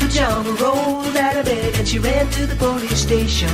[0.00, 3.48] Mama pajama rolled out of bed and she ran to the police station.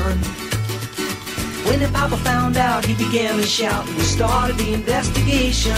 [1.65, 5.75] When the papa found out, he began to shout and we started the investigation.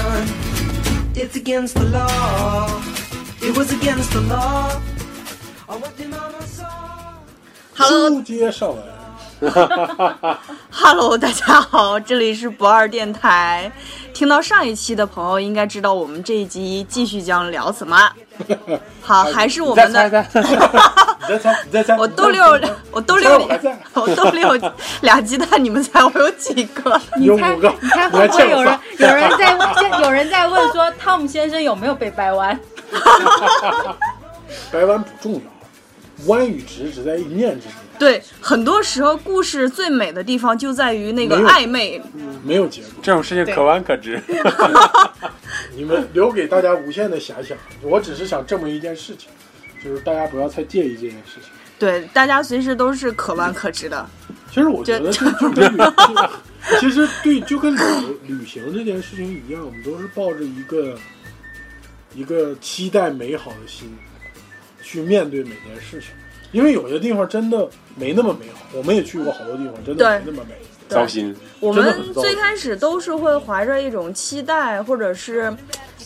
[1.14, 2.82] It's against the law.
[3.40, 4.80] It was against the law.
[5.68, 6.66] Oh, what did mama saw?
[7.74, 8.82] Hello，书接上来
[10.70, 13.72] ，Hello，大家好，这里是不二电台。
[14.12, 18.10] 听到上一期的朋友应该知道，我们这一集继续将聊什么？
[19.00, 20.10] 好，还是我们的， 你
[21.28, 22.42] 再猜，你再猜，我都溜，
[22.90, 24.56] 我兜溜猜我还在， 我都溜
[25.02, 27.00] 俩鸡蛋，你们猜我有几个？
[27.20, 32.58] 有五个，你猜你猜会不会有人有人在问有人在问说汤姆先生有没有被掰弯？
[34.70, 35.40] 掰弯不重要，
[36.26, 42.02] 弯与直只在一念之间，对，很多时候故事最美的地方就在于那个没有暧昧。
[42.44, 42.90] 没有结果。
[43.02, 44.20] 这种事情可弯可直。
[45.74, 47.56] 你们留给大家无限的遐想。
[47.82, 49.28] 我只是想证明一件事情，
[49.84, 51.50] 就是大家不要太介意这件事情。
[51.78, 54.08] 对，大家随时都是可弯可直的。
[54.50, 55.82] 其实我觉得就就跟旅，
[56.80, 57.80] 其实对，就跟旅
[58.26, 60.98] 旅行这件事情一样，我们都是抱着一个
[62.14, 63.96] 一个期待美好的心
[64.88, 66.10] 去面对每件事情。
[66.50, 70.54] 因为有些地方真的没那么美好，我们也去过好多地方，真的没那么美。
[70.88, 75.54] 糟心，我们最开始都是会怀着一种期待，或者是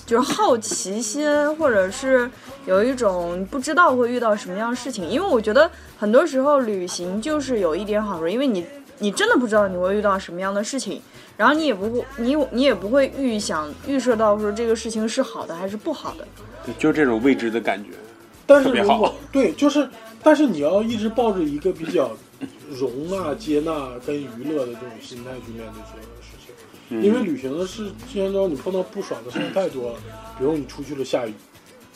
[0.04, 2.28] 就是好奇心，或者是
[2.66, 5.08] 有一种不知道会遇到什么样的事情。
[5.08, 8.66] 因为我觉得很多时候旅行就是有一点好处，因为你
[8.98, 11.00] 你真的不知道你会遇到什么样的事情，
[11.36, 16.26] 然后你也不会你你也不会预想预设到说这个事情是好的还是不好的。
[16.66, 17.90] 对就是这种未知的感觉。
[18.52, 19.88] 但是如果对，就是，
[20.22, 22.10] 但是你要一直抱着一个比较
[22.70, 26.54] 容纳、接纳跟娱乐的这种心态去面对所有的事情，
[26.90, 27.02] 嗯。
[27.02, 29.98] 因为旅行的事间中你碰到不爽的事情太多了，
[30.38, 31.32] 比如你出去了下雨，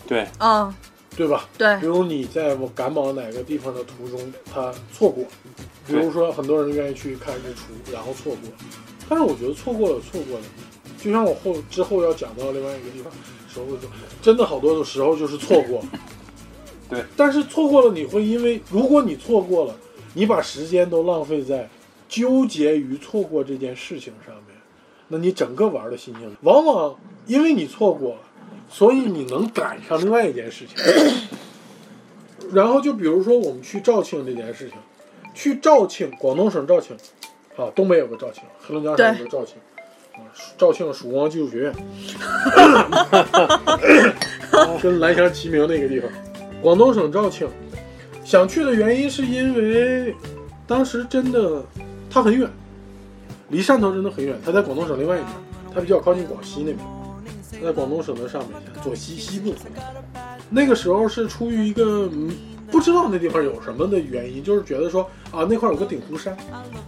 [0.06, 0.75] 对，嗯，
[1.14, 1.47] 对吧？
[1.58, 1.78] 对？
[1.78, 5.22] 比如你在我赶往哪个地方的途中，他错过，
[5.86, 8.50] 比如说很多人愿意去看日出，然后错过，
[9.10, 10.44] 但是我觉得错过了错过了，
[10.98, 13.12] 就像我后之后要讲到另外一个地方
[13.53, 13.66] 时候
[14.22, 15.84] 真的好多的时候就是错过。
[16.88, 19.74] 对，但是错过了，你会因为如果你错过了，
[20.14, 21.69] 你把时间都浪费在
[22.08, 24.56] 纠结于错过这件事情上面，
[25.08, 28.19] 那你整个玩的心情，往往因为你错过了，
[28.70, 30.76] 所以你能赶上另外一件事情。
[32.52, 34.78] 然后就比如说我们去肇庆这件事情，
[35.34, 36.97] 去肇庆，广东省肇庆，
[37.56, 39.56] 啊，东北有个肇庆，黑龙江省有个肇庆，
[40.14, 41.74] 啊，肇庆曙光技术学院，
[44.80, 46.08] 跟蓝翔齐名那个地方，
[46.62, 47.48] 广东省肇庆，
[48.24, 50.14] 想去的原因是因为
[50.66, 51.64] 当时真的
[52.10, 52.50] 它很远，
[53.50, 55.28] 离汕头真的很远，它在广东省另外一边，
[55.74, 56.78] 它比较靠近广西那边，
[57.60, 58.50] 它在广东省的上面，
[58.82, 59.54] 左西西部。
[60.50, 62.30] 那个时候是出于一个嗯
[62.70, 66.36] 不知道那地方有什么的原因，就是觉得说啊那块有个鼎湖山，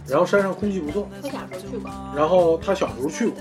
[0.07, 3.37] 然后山上空气不错，他小时候去过，然后他小时候去过，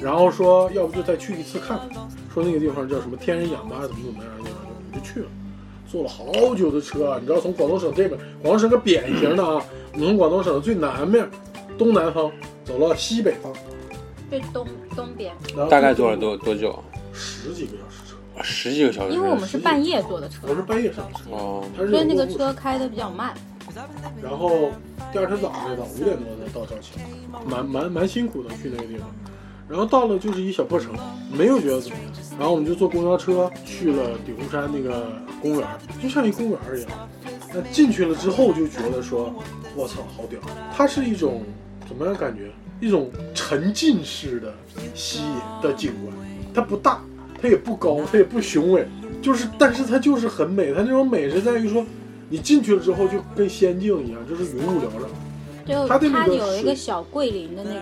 [0.00, 1.88] 然后说要不就再去一次看看，
[2.34, 5.26] 说那个地方叫什么天人仰吧，怎么怎么样的地方，我们就去了，
[5.90, 11.28] 坐了好久的车啊，你知道从广东省这边，广东省个扁形的啊，我们从广东省的最南面，
[11.78, 12.30] 东南方
[12.64, 13.52] 走到西北方，
[14.28, 16.82] 最东东边，然后大概坐了多多久？
[17.12, 19.14] 十几个小时车，十几个小时。
[19.14, 20.46] 因为我们是半夜坐的车。
[20.48, 22.52] 我，是半夜上的车，哦，它是所以那个车。
[22.52, 23.34] 开的比较慢。
[24.22, 24.70] 然后
[25.12, 27.00] 第二天早上才到，五点多才到肇庆，
[27.46, 29.08] 蛮蛮蛮辛苦的去那个地方。
[29.68, 30.94] 然后到了就是一小破城，
[31.30, 32.12] 没有觉得怎么样。
[32.38, 35.66] 然后我们就坐公交车去了鼎湖山那个公园，
[36.02, 36.90] 就像一公园一样。
[37.54, 39.34] 那进去了之后就觉得说，
[39.74, 40.38] 我操，好屌！
[40.76, 41.42] 它是一种
[41.88, 42.50] 怎么样感觉？
[42.78, 44.54] 一种沉浸式的
[44.94, 45.32] 吸引
[45.62, 46.14] 的景观，
[46.52, 47.02] 它不大，
[47.40, 48.86] 它也不高，它也不雄伟，
[49.22, 50.74] 就是，但是它就是很美。
[50.74, 51.82] 它那种美是在于说，
[52.28, 55.08] 你进去了之后就跟仙境一样，就是云雾缭绕。
[55.66, 57.80] 就它有一个小桂林的那个，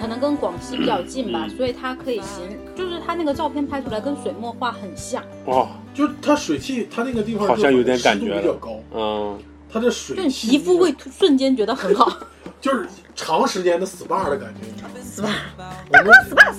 [0.00, 9.38] 可能跟广西比较近吧，所以它可以形，就是它那个照片拍出来跟水墨画很像，哦，就是它水汽，它那个地方好像有点感觉湿度比较高，嗯，
[9.72, 12.12] 它的水就皮肤会瞬间觉得很好。
[12.60, 14.82] 就是长时间的 SPA 的感觉，你知
[15.22, 16.52] 道吗 SPA 我们 SPA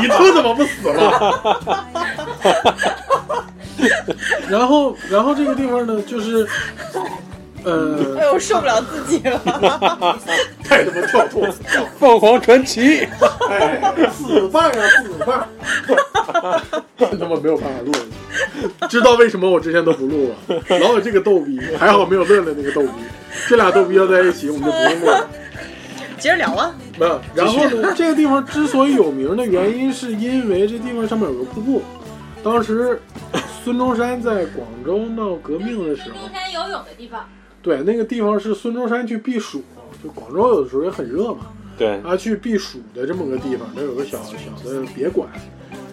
[0.00, 0.98] 你兔怎么不死了？
[4.48, 6.46] 然后，然后这个地方呢，就是，
[7.64, 9.40] 呃， 哎呦，我受不了自己了。
[10.64, 11.54] 太他妈跳脱了，
[11.98, 13.06] 凤凰传奇，
[13.48, 13.80] 哎，
[14.12, 15.48] 死办啊，死办，
[16.98, 18.88] 真他妈没有办法录了。
[18.88, 20.60] 知道为什么我之前都不录了？
[20.78, 22.90] 老有这个逗逼，还好没有乐乐那个逗逼，
[23.48, 25.28] 这俩逗逼要在一起，我们就不用录了。
[26.18, 26.74] 接着聊啊。
[26.98, 27.20] 没有。
[27.34, 31.82] 然后呢，这个地方之所以有名的原因，是因为这地方上面有个瀑布。
[32.42, 33.00] 当时
[33.68, 37.28] 孙中山在广州闹革命的时候，中山游泳的地方。
[37.60, 39.62] 对，那个地方是孙中山去避暑，
[40.02, 44.34] 就广州有的时候也很热嘛，对，他去避暑的这么个地方，那有个小小
[44.64, 45.28] 的别馆，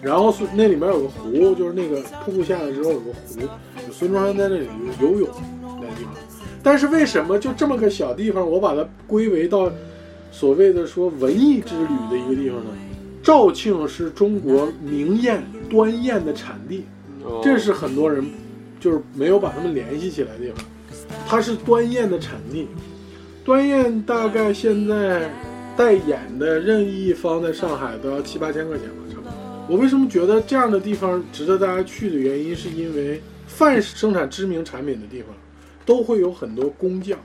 [0.00, 3.40] 然后孙那里面有个湖，就是那个瀑布下来之后有个湖，
[3.86, 4.66] 有孙中山在那里
[5.02, 5.28] 游泳
[5.62, 6.14] 那地方。
[6.62, 9.70] 但是为什么就这么个小地方，我把它归为到
[10.32, 12.70] 所谓的说文艺之旅的一个地方呢？
[13.22, 16.86] 肇庆是中国名雁端砚的产地，
[17.26, 18.24] 哦这是很多人
[18.80, 20.64] 就是没有把他们联系起来的地方。
[21.28, 22.66] 它是端砚的产地，
[23.44, 25.30] 端砚大概现在
[25.76, 29.32] 带眼的任意一方在上海都要七八千块钱吧，差不多。
[29.68, 35.30] 我为什么觉得这样的地方值得大家去的原因，是因为凡是生产知名产品的地方，
[35.84, 37.18] 都会有很多工匠。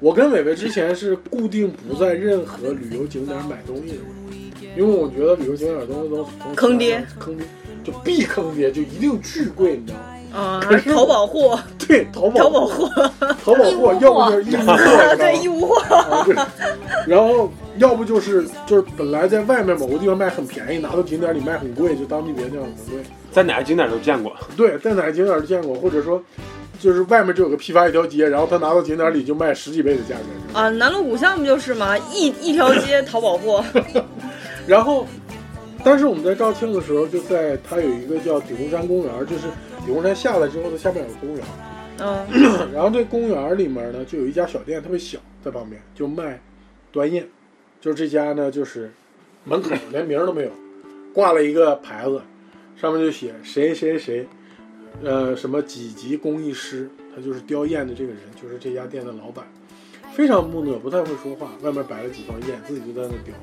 [0.00, 7.46] 我跟伟伟之前是固定不在任何旅游景点买东西的人，因为我觉得旅游景点东西都从坑爹，坑爹
[7.84, 10.04] 就必坑爹，就一定巨贵，你知道吗？
[10.34, 12.88] 啊可，是淘宝货，对，淘宝淘宝货，
[13.44, 16.34] 淘宝货，要不就是义乌货，对义乌货，啊，对，
[17.06, 17.48] 然后
[17.78, 23.04] 要不就是就是本来在外面某个地方卖很便宜，拿到景点里卖很贵，就当地别的地方很贵。
[23.30, 24.32] 在哪个景点都见过。
[24.56, 26.20] 对，在哪个景点都见过，或者说
[26.80, 30.58] 就是外面就有个批发一条街，然后他拿到景点里就卖十几倍的价格。
[30.58, 31.96] 啊，南锣鼓巷不就是吗？
[32.12, 33.64] 一一条街淘宝货，
[34.66, 35.06] 然后，
[35.84, 39.48] 但是我们在肇庆的时候，就在它有一个叫鼎湖山公园，就是
[39.84, 41.44] 鼎湖山下来之后，它下面有个公园。
[41.98, 42.26] 嗯，
[42.72, 46.40] 然后这公园里面呢，就有一家小店，特别小，在旁边就卖
[46.90, 47.24] 端砚，
[47.80, 48.90] 就是这家呢，就是
[49.44, 50.50] 门口连名儿都没有，
[51.12, 52.20] 挂了一个牌子，
[52.80, 54.26] 上面就写谁谁谁，
[55.04, 59.44] 呃，什么几级工艺师，他就是雕砚的这个人，就是这家店的老板，
[60.14, 63.34] 非常木讷，不太会说话，外面摆了几方砚，自己就在那雕，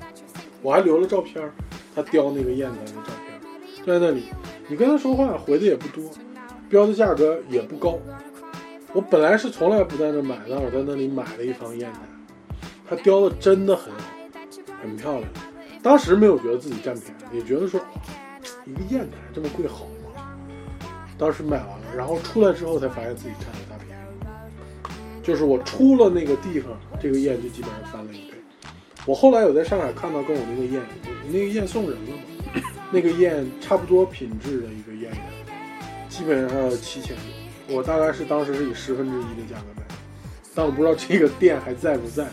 [0.62, 1.54] 我还留了照片儿，
[1.96, 4.26] 他雕那个砚台的照片，在那里，
[4.68, 6.10] 你跟他说话回的也不多，
[6.70, 8.00] 标的价格也不高。
[8.94, 12.00] 我本来是从来不在那买，但我在那里买了一方砚台，
[12.90, 14.00] 他雕的真的很好，
[14.82, 15.24] 很漂亮。
[15.82, 17.80] 当时没有觉得自己占便宜，也觉得说
[18.66, 20.24] 一个砚台这么贵好吗？
[21.18, 24.02] 当时买完了，然后出来之后才发现自己占了大便宜。
[25.24, 28.31] 就是我出了那个地方，这个砚就基本上翻了一倍。
[29.06, 30.82] 我后来有在上海看到跟我那个砚，
[31.32, 32.62] 那个砚送人了嘛？
[32.92, 35.12] 那个砚差不多品质的一个砚，
[36.08, 37.76] 基本上要七千多。
[37.76, 39.84] 我大概是当时是以十分之一的价格买，
[40.54, 42.28] 但我不知道这个店还在不在。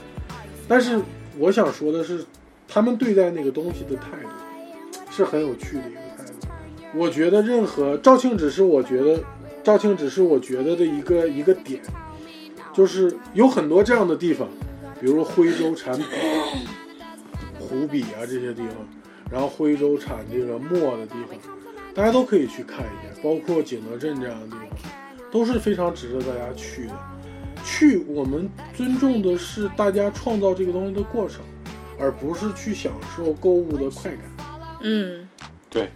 [0.67, 1.00] 但是
[1.38, 2.25] 我想说的是，
[2.67, 4.29] 他们对待那个东西的态度
[5.11, 6.49] 是很有趣的一个态度。
[6.94, 9.23] 我觉得任何肇庆只是我觉得，
[9.62, 11.81] 肇庆只是我觉得的一个一个点，
[12.75, 14.49] 就是有很多这样的地方，
[15.00, 16.05] 比如说徽州产笔、
[17.59, 18.75] 湖笔啊这些地方，
[19.31, 21.39] 然后徽州产这个墨的地方，
[21.95, 24.69] 大家都可以去看一下，包括景德镇这样的地方。
[25.31, 26.93] 都是非常值得大家去的。
[27.62, 31.43] 去，我们尊重的是大家创造这个东西的过程，
[32.01, 34.21] 而不是去享受购物的快感。
[34.81, 35.29] 嗯，
[35.69, 35.91] 对，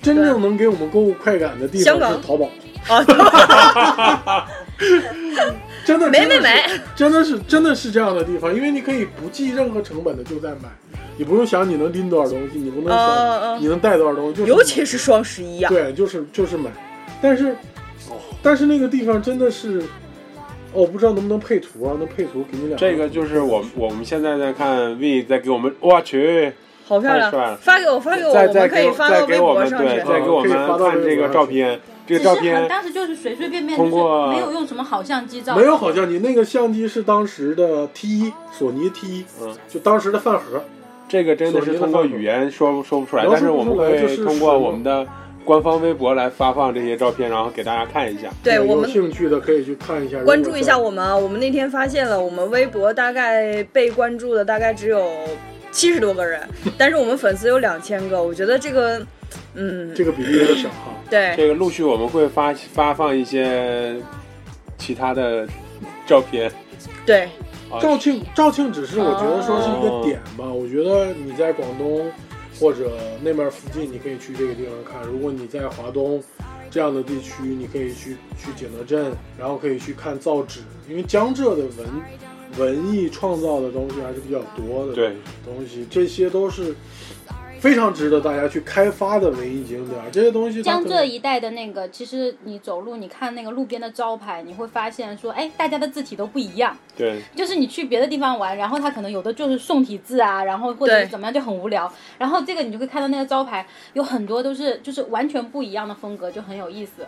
[0.00, 2.48] 真正能给我们购物快感的地香港方是淘宝，
[2.88, 4.48] 啊，
[5.84, 6.48] 真的没真的是没。
[6.48, 6.62] 没
[6.94, 10.68] 真的是真的是这样的地方，因为你可以不计任何成本的就在买，
[11.16, 12.98] 你不用想你能拎多少东西，你不能想
[13.56, 16.70] 嗯你能带多少东西，就是尤其是双十一啊，对，就是就是买，
[17.20, 17.56] 但是，
[18.42, 19.80] 但是那个地方真的是，
[20.72, 21.96] 哦，我不知道能不能配图啊？
[21.98, 22.76] 能配图给你俩。
[22.76, 26.52] 这个就是我我们现在在看 V 在给我们，我去，
[26.86, 27.30] 好漂亮。
[27.30, 29.94] 太帅了，发给我，发给我，们可以再给再发到微给我们博上去。
[29.94, 40.64] 对再给我们发到看这个照片，这个照片当时就是随随便便，通过就是没有用什么好相机照，没有好相机，那个相机是当时的 T 一，索尼 T 一，嗯，就当时的饭盒。
[41.10, 45.06] 这个真的是通过语言说说不出来，但是我们会通过我们的
[45.42, 48.28] 官方微博来发放这些照片，然后给大家看一下。
[48.44, 51.16] 对我们有兴趣的可以去看一下，关注一下我们啊！
[51.16, 55.10] 我们那天发现了，我们微博大概被关注的大概只有
[55.70, 56.46] 七十多个人，
[56.76, 58.22] 但是我们粉丝有两千个。
[58.22, 59.00] 我觉得这个，
[59.54, 60.94] 嗯，这个比例有点小哈。
[61.10, 63.96] 对，这个陆续我们会发发放一些
[64.76, 65.48] 其他的
[66.06, 66.50] 照片。
[67.04, 67.24] 对，
[67.70, 70.44] 啊肇庆，肇庆只是我觉得说是一个点吧。
[70.44, 72.10] 我觉得你在广东
[72.60, 75.02] 或者那边附近，你可以去这个地方看。
[75.10, 76.22] 如果你在华东
[76.70, 81.88] 这样的地区，你可以去去景德镇，然后可以去看造纸，因为江浙的文
[82.58, 84.92] 文艺创造的东西还是比较多的。
[84.92, 86.74] 对，东西，这些都是
[87.60, 90.00] 非常值得大家去开发的文艺景点。
[90.12, 96.76] 这些东西，江浙一带的那个，其实你走路，你看那个路边的招牌，你会发现说，哎，大家的字体都不一样。
[96.96, 101.92] 对，就是你去别的地方玩，然后它可能有的就是宋体字啊，然后或者是怎么样就很无聊。
[102.18, 107.06] 然后这个你就会看到那个招牌有很多都是就是完全不一样的风格，就很有意思。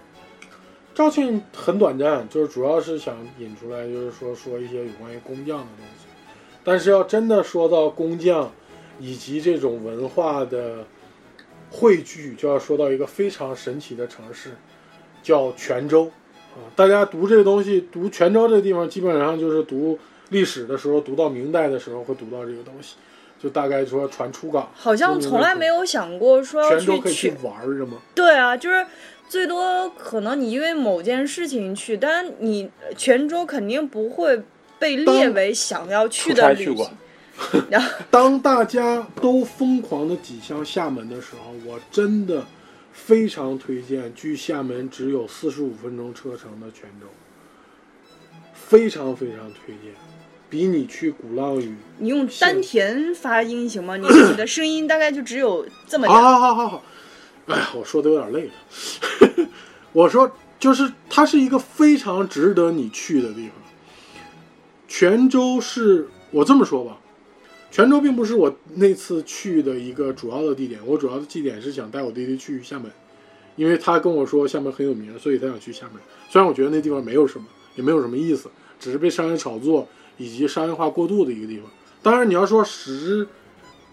[0.93, 6.07] 肇庆很短暂，就是主要是想引出来，就是说说一些有关于工匠的东西。
[6.63, 8.51] 但是要真的说到工匠，
[9.01, 10.85] 以及这种文化的
[11.71, 14.51] 汇聚，就要说到一个非常神奇的城市，
[15.23, 16.11] 叫泉州
[16.55, 16.61] 啊！
[16.77, 22.97] 大家读这个东西，读泉州这个地方，基本上就是读历史的时候，读到明代的时候会读到这个东西，
[23.43, 24.71] 就大概说船出港。
[24.75, 27.97] 好像从来没有想过说要泉州可以去玩儿，是吗？
[28.15, 28.87] 对啊，就是
[29.29, 34.43] 最多可能你因为某件事情去，但你泉州肯定不会。
[34.81, 36.89] 被列为想要去的旅行。
[37.71, 42.45] 然后， 当大家都疯狂的挤向厦门的时候，我真的
[42.93, 47.07] 非常推荐距厦门只有四十五分钟车程的泉州，
[48.53, 49.95] 非常非常推荐，
[50.49, 51.75] 比你去鼓浪屿。
[51.99, 53.97] 你用丹田发音行吗？
[53.97, 56.07] 你你的声音大概就只有这么。
[56.07, 56.83] 好好好好好。
[57.47, 59.49] 哎呀，我说的有点累了。
[59.93, 63.57] 我说，就是它是一个非常值得你去的地方。
[64.87, 67.00] 泉州是我这么说吧，
[67.71, 70.81] 泉州并不是我那次去的一个主要的地点。
[70.85, 72.91] 我主要的地点是想带我弟弟去厦门，
[73.55, 76.03] 因为他跟我说厦门很有名，所以他想去厦门。
[76.29, 77.47] 虽然我觉得那地方没有什么，
[77.77, 79.87] 也没有什么意思，只是被商业炒作
[80.17, 81.71] 以及商业化过度的一个地方。
[82.03, 83.27] 当然，你要说十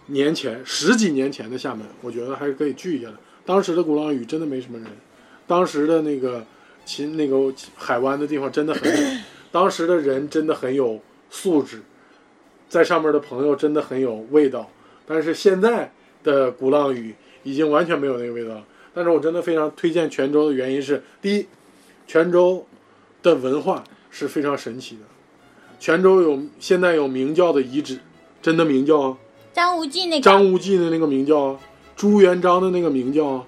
[0.08, 3.18] 年前、十几年前的厦门，我觉得还是可以去一下的。
[3.46, 4.88] 当时的鼓浪屿真的没什么人，
[5.46, 6.46] 当时的那个
[6.86, 9.22] 秦那个海湾的地方真的很美。
[9.52, 11.82] 当时的人真的很有素质，
[12.70, 14.70] 在上面的朋友真的很有味道，
[15.06, 15.92] 但是现在
[16.24, 18.64] 的鼓浪屿已经完全没有那个味道了。
[18.94, 21.48] 但是我真的非常推荐泉州的原因是，第一，
[22.08, 22.66] 泉州
[23.22, 25.02] 的文化是非常神奇的，
[25.80, 28.00] 泉州有现在有明教的遗址，
[28.42, 29.18] 真的明教啊，
[29.54, 30.24] 张无忌那个。
[30.24, 31.60] 张无忌的那个明教啊，
[31.96, 33.46] 朱元璋的那个明教啊，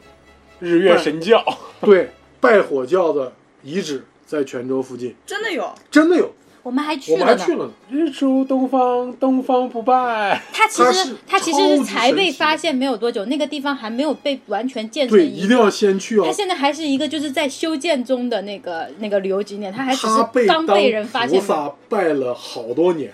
[0.60, 1.44] 日月神教，
[1.82, 3.34] 对，拜火教的
[3.64, 4.04] 遗址。
[4.30, 6.32] 在泉州附近，真的有，真的有，
[6.70, 7.36] 我们还去了呢。
[7.36, 7.72] 去了呢。
[7.90, 10.40] 日出东方，东方不败。
[10.54, 15.18] 它其实它其实是才被发现没有多久，那个地方还没有被完全建成。
[15.18, 16.24] 对，一定要先去哦。
[16.28, 21.40] 它现在还是一个就是在修建中的那个那个旅游景点，它还只是刚被人发现。
[21.40, 23.12] 菩萨拜了好多年，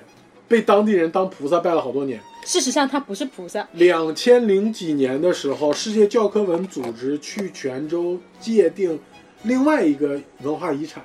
[0.49, 2.19] 被当地人当菩萨拜了好多年。
[2.43, 3.65] 事实上，它不是菩萨。
[3.71, 8.99] 两千零几年的时候，世界教科文组织去泉州界定
[9.43, 11.01] 另外一个文化遗产。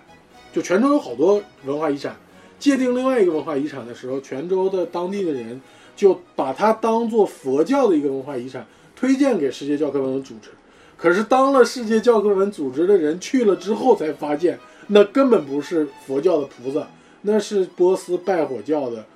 [0.53, 2.17] 就泉州有好多文化遗产，
[2.61, 5.61] 界定另外一个文化遗产的时候，泉州的当地的人
[5.97, 8.65] 就把它当做佛教的一个文化遗产
[8.95, 10.51] 推荐给世界教科文组织。
[10.97, 16.87] 可是当了世界教科文组织的人去了之后，才发现那根本不是佛教的菩萨，
[17.23, 19.07] 那是波斯拜火教的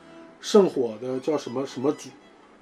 [0.40, 2.08] 圣火的叫什么什么主，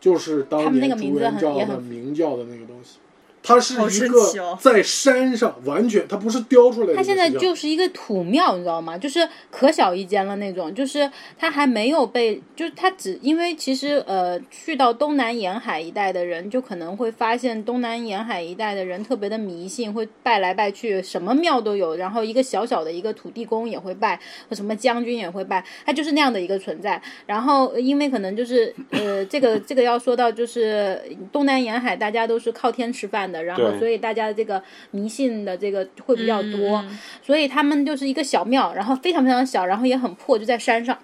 [0.01, 2.99] 就是当年朱元璋的明教的那个东西。
[3.43, 6.95] 它是一个在山上，完全它不是雕出来的。
[6.95, 8.97] 它现在就是一个土庙，你知道吗？
[8.97, 10.73] 就是可小一间了那种。
[10.73, 21.97] 就是它还没有被，就是它只因为其实呃，去到东南沿海一带的人，就可能会发现东南沿海一带的人特别的迷信，会拜来拜去，什么庙都有。
[21.97, 27.03] 然后一个小小的一个土地公也会拜，和什么将军也会拜，它就是那样的一个存在。
[27.27, 33.32] 然后因为可能就是呃，这个这个要说到就是东南沿海，大家都是靠天吃饭。
[33.41, 34.61] 然后，所以大家的这个
[34.91, 36.85] 迷信的这个会比较多，
[37.25, 40.99] 所以他们就是一个小庙，然后非常非常小，然后也很破，就在山上。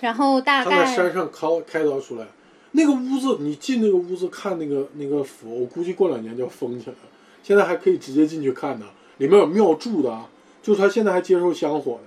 [0.00, 2.26] 然后大概他在山上开开凿出来，
[2.72, 6.98] 那个屋子，你进那个屋子看那个那个佛，我估计过两年就要封起来了。
[7.42, 8.86] 现在还可以直接进去看的，
[9.18, 10.28] 里面有庙祝的啊，
[10.62, 12.00] 就他现在还接受香火的。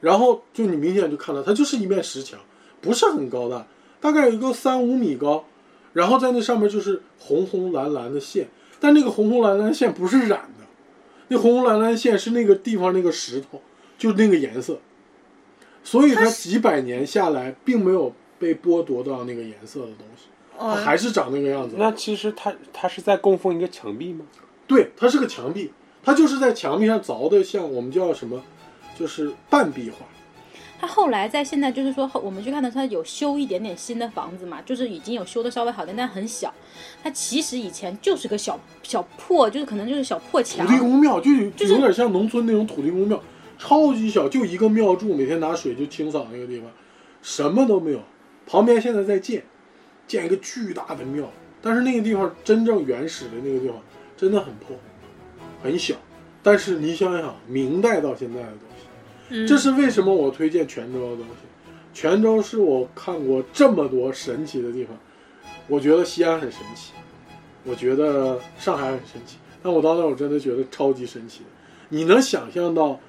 [0.00, 2.38] 然后就你明显就看到，它就是一面石墙，
[2.80, 3.66] 不是很高的，
[4.00, 5.44] 大概有一个三五米高，
[5.92, 8.46] 然后在那上面就是红红蓝蓝的线。
[8.80, 10.64] 但那个红红蓝蓝线不是染的，
[11.28, 13.60] 那红红蓝蓝线是那个地方那个石头，
[13.96, 14.78] 就那个颜色，
[15.82, 21.76] 所以它几百年下来并没有被剥夺到那个颜色的东西，它还是长那个样子。
[21.78, 24.24] 那其实它它是在供奉一个墙壁吗？
[24.66, 28.42] 对，它是个墙壁，它就是在墙壁上凿的，像我们叫什么，
[28.98, 30.06] 就是半壁画。
[30.80, 36.54] 他后来在现在就是说，我们去看到他有修一点点新的房子嘛，就是已经有修的稍微好点，但很小。
[37.02, 40.64] 它其实以前就是个小小破，就是可能就是小破墙。
[40.64, 43.20] 土地公庙就就有点像农村那种土地公庙，
[43.58, 46.70] 超级小，就一个庙柱，每天拿水就清扫那个地方，
[47.22, 48.00] 什么都没有。
[48.46, 49.42] 旁边现在在建，
[50.06, 51.28] 建一个巨大的庙，
[51.60, 53.76] 但是那个地方真正原始的那个地方
[54.16, 54.76] 真的很破，
[55.60, 55.96] 很小。
[56.40, 58.40] 但是你想想，明代到现在
[59.30, 61.46] 嗯这是为什么我推荐泉州的东西。
[61.94, 64.96] 泉州是我看过这么多神奇的地方，
[65.66, 66.92] 我觉得西安很神奇，
[67.64, 71.42] 我觉得上海很神奇，但我到那儿我真的觉得超级神奇。
[71.88, 73.00] 你能想象到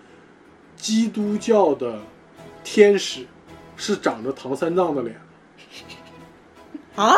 [0.75, 1.99] 基督教的
[2.63, 3.27] 天使
[3.75, 5.15] 是长着唐三藏的脸
[6.95, 7.03] 吗？
[7.03, 7.13] 啊，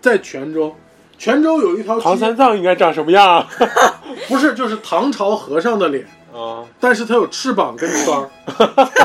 [0.00, 0.74] 在泉州，
[1.16, 3.48] 泉州有一条唐三藏应该长什么样啊？
[4.28, 8.30] 不是就是唐朝和尚的脸，啊，但是它有翅膀跟圈儿，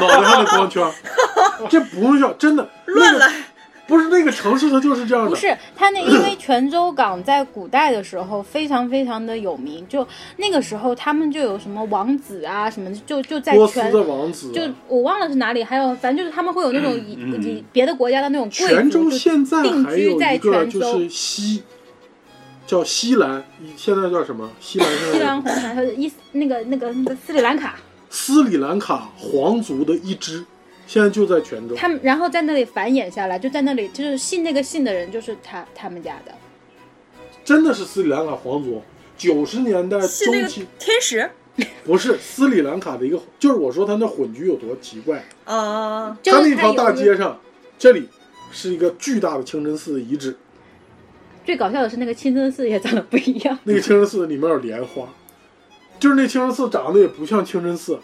[0.02, 0.92] 脑袋上的光圈儿，
[1.70, 3.32] 这不用叫，真的乱来。
[3.88, 5.30] 不是那个城市，它就是这样的。
[5.30, 10.08] 不是它那，因为泉州港在古代的时候非常非常的有名，就
[10.38, 20.80] 那个时候他们就有什么王子啊什么，就就在泉的王子啊，就我忘了是哪里，还有反正就是他们会有那种以、以别的国家的那种贵泉州现在定还有居在一个泉州。
[20.80, 21.64] 就是西，
[22.72, 23.44] 叫西兰，
[23.76, 24.50] 现在叫什么？
[24.62, 27.76] 西兰西兰红茶，它是伊那个那个那个斯里兰卡，
[28.10, 30.46] 斯里兰卡皇族的一支，
[30.88, 31.76] 现在就在泉州。
[31.76, 36.34] 他们然后在那里繁衍下来，就在那里就是信那个信的人就是他他们家的。
[37.44, 38.82] 真的是斯里兰卡皇族，
[39.18, 41.30] 九十年代是那个中期天使
[41.84, 45.22] 不是斯里兰卡的一个，就是我说他那混居有多奇怪。
[45.44, 47.38] 啊，就他那条大街上，
[47.78, 48.08] 这里
[48.50, 50.38] 是一个巨大的清真寺的遗址，
[51.44, 53.58] 最搞笑的是那个清真寺也长得不一样。
[53.64, 55.08] 那个清真寺里面有莲花，
[56.00, 58.00] 就是那清真寺长得也不像清真寺。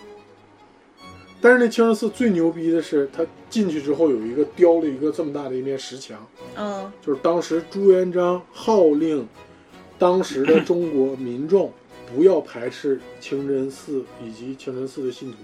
[1.40, 9.28] 但是那清真寺最牛逼的是，它进去之后有一个雕了一个这么大的一面石墙，嗯就是当时朱元璋号令
[10.00, 11.72] 当时的中国民众
[12.12, 15.38] 不要排斥清真寺以及清真寺的信徒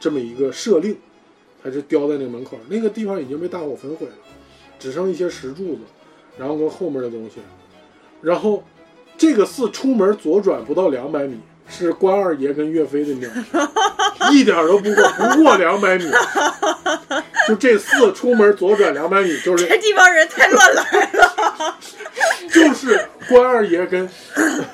[0.00, 0.96] 这么一个设令，
[1.62, 4.14] 它是雕在那个门口，那个地方已经被大火焚毁了，
[4.80, 5.80] 只剩一些石柱子，
[6.38, 7.40] 然后跟后面的东西，
[8.22, 8.62] 然后
[9.16, 11.40] 这个寺出门左转不到两百米。
[11.68, 13.28] 是关二爷跟岳飞的庙，
[14.30, 16.04] 一点都不过，不过两百米。
[17.48, 21.76] 就这寺出门左转两百米，就是这地方人太乱来了。
[22.54, 24.08] 就是关二爷跟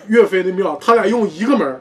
[0.09, 1.81] 岳飞的庙，他俩用一个门。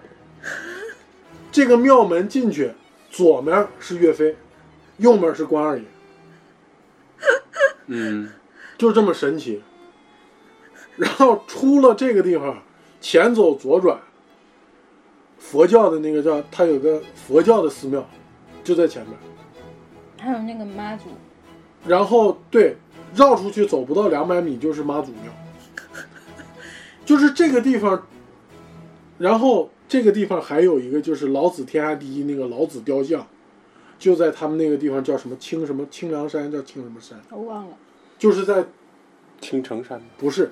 [1.51, 2.71] 这个庙门进去，
[3.09, 4.37] 左面是岳飞，
[4.95, 5.83] 右面是关二爷，
[7.87, 8.29] 嗯，
[8.77, 9.61] 就这么神奇。
[10.97, 12.61] 然后出了这个地方，
[12.99, 13.99] 前走左转，
[15.37, 18.07] 佛教的那个叫，它有个佛教的寺庙，
[18.63, 19.17] 就在前面。
[20.19, 21.05] 还有那个妈祖，
[21.87, 22.77] 然后对，
[23.15, 25.31] 绕出去走不到两百米就是妈祖庙，
[27.03, 28.07] 就是这个地方。
[29.17, 33.27] 然后这个地方还有一个就是老子天下第一那个老子雕像，
[33.99, 37.77] 就在他们那个地方叫什么清什么清凉山，叫清什么山，我忘了。
[38.17, 38.65] 就是在
[39.39, 40.51] 青城山不是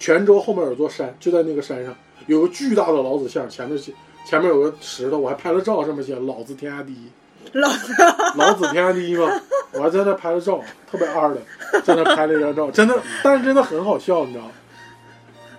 [0.00, 1.94] 泉州后面有座山，就在那个山上
[2.26, 3.92] 有个巨大的老子像，前面写
[4.24, 7.06] 前面有个石头，我还拍了照，上面写“老子天下第一”。
[7.52, 7.92] 老子
[8.36, 9.28] 老子天下第一吗，
[9.72, 11.40] 我还在那拍了照，特别二的，
[11.84, 14.50] 在那拍了一张照，真的，但是真的很好笑，你知道吗？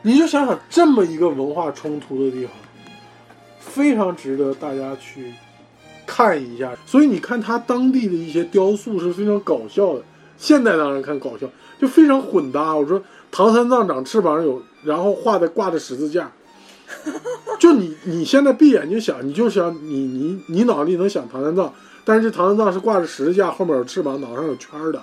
[0.01, 2.53] 你就想想这么一个文化冲突的地方，
[3.59, 5.33] 非常值得大家去
[6.07, 6.71] 看一下。
[6.85, 10.01] 所以你看他当地的一些雕塑是非常搞笑的，
[10.37, 11.47] 现代当然看搞笑，
[11.79, 12.75] 就非常混搭。
[12.75, 13.01] 我说
[13.31, 16.29] 唐三藏长翅膀有，然后画的挂着十字架，
[17.59, 25.01] 就你你现在闭眼睛想，你就想你你你脑力能想唐三藏，但是这唐三藏是挂着十字架，后面有翅膀，脑上有圈的。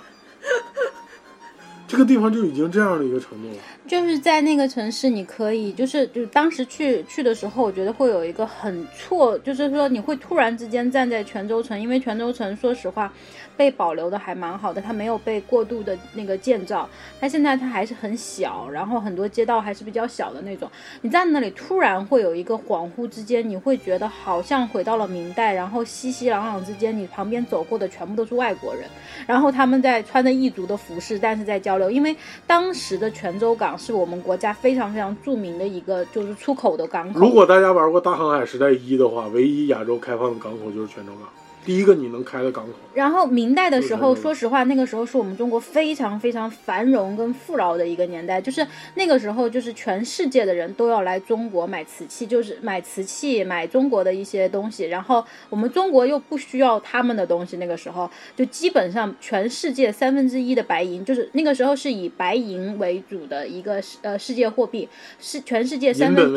[1.89, 3.55] 这个地方就已经这样的一个程度了。
[3.87, 13.11] 就是在那个城市，你可以就是就当时去去的时候，我觉得会有一个很错，就是说你会突然之间站在泉州城，因为泉州城说实话
[13.57, 16.87] 被保留的还蛮好的，它没有被过度的那个建造，
[17.19, 20.69] 它现在它还是很小，然后很多街道还是比较小的那种。
[21.01, 28.83] 你在那里突然会有一个恍惚之间，你会觉得好像回到了明代，然后熙熙攘攘之间，你旁边走过的全部都是外国人，
[29.25, 32.15] 然后他们在穿着异族的服饰，但是在交因为
[32.47, 37.19] 当时的泉州港是我们国家非常非常著名的一个就是出口的港口。
[37.19, 41.29] 如果大家玩过《大航海时代一》的话，唯一亚洲开放的港口就是泉州港，
[41.69, 42.73] 第一个你能开的港口。
[42.95, 54.85] 然后明代的时候，说实话，那个时候是我们中国非常非常繁荣跟富饶的一个年代，就是那个时候，就是全世界的人都要来中国买瓷器，就是买瓷器，买中国的一些东西。
[54.85, 66.33] 然后我们中国又不需要他们的东西，那个时候就基本上全世界三分之一的白银，就是那个时候是以白银为主的一个呃世界货币，是全世界三分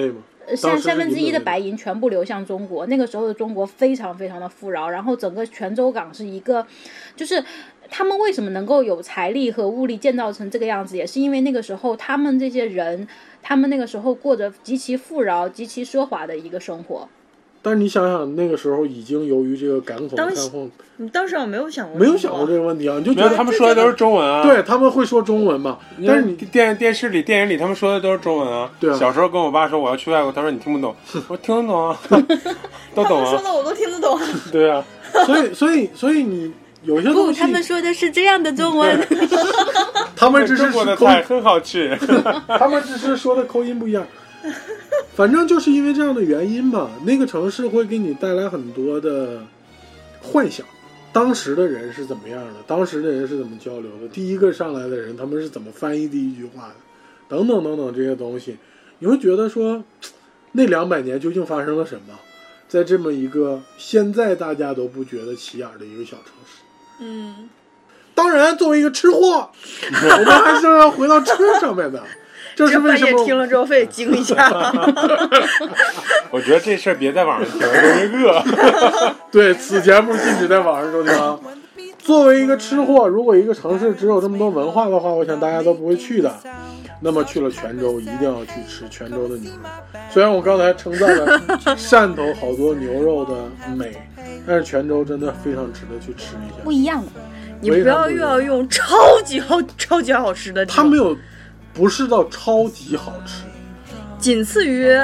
[0.57, 2.87] 三三分之一的白银全部流向中国。
[2.87, 6.67] 那个时候的中国非常非常的富饶，然后整个泉州港是一个，
[7.17, 7.43] 就是
[7.91, 13.07] 他们为什么能够有财力和物力建造成这个样子，也是因为那个时候他们这些人，
[13.43, 17.09] 他们那个时候过着极其富饶、极其奢华的一个生活。
[17.63, 24.43] 但是你想想，那个时候已经由于这个港口当时开放，你当时我没有想过，没有想过这个问题啊，你就，觉得他们说的都是中文啊。
[24.43, 25.79] 对他们会说中文嘛？
[26.05, 28.69] 但是你电电视里、电影里他们说的都是中文啊。
[28.81, 30.95] 对啊小时候跟我爸说我要去外国，他说你听不懂，
[31.29, 31.99] 我说听得懂啊，
[32.95, 33.31] 都懂啊。
[33.31, 34.19] 说的我都听得懂。
[34.51, 34.85] 对啊，
[35.25, 39.09] 所以所以所以你有些不，东西，他们说的是这样的中文。
[40.17, 41.97] 他们只是中国的口菜很好吃。
[42.47, 44.05] 他们只是说的口音不一样。
[45.15, 49.43] 反正就是因为这样的原因吧，那个城市会给你带来很多的
[50.21, 50.67] 幻想。
[51.13, 52.55] 当时的人是怎么样的？
[52.67, 54.09] 当时的人是怎么交流的？
[54.09, 56.75] 第一个上来的人，他们是怎么翻译第一句话的？
[57.29, 58.57] 等等等等这些东西，
[58.99, 59.85] 你会觉得说，
[60.53, 62.19] 那两百年究竟发生了什么？
[62.67, 66.63] 在这么一个现在大家都不觉得起眼的一个小城市，
[67.01, 67.51] 嗯，
[68.15, 69.51] 当然，作为一个吃货，
[69.93, 72.03] 我们还是要回到吃上面的。
[72.55, 73.25] 这是为什么？
[73.25, 74.37] 听了之后非得惊一下。
[76.31, 78.43] 我觉得这事儿别在网上听，容易饿。
[79.31, 81.39] 对，此节目禁止在网上收听啊。
[81.99, 86.35] 作为一个吃货，如果一个城市只有这么多文化的话，我想大家都不会去的。
[87.05, 89.59] 那么去了泉州，一定要去吃泉州的牛肉。
[90.11, 91.41] 虽然我刚才称赞了
[91.77, 93.35] 汕头好多牛肉的
[93.77, 93.93] 美，
[94.47, 96.63] 但是泉州真的非常值得去吃一下。
[96.63, 97.21] 不一样的，
[97.61, 101.17] 你不要又要用超级好、超级好吃的它没有，
[101.73, 103.45] 不是到超级好吃，
[104.19, 104.95] 仅次于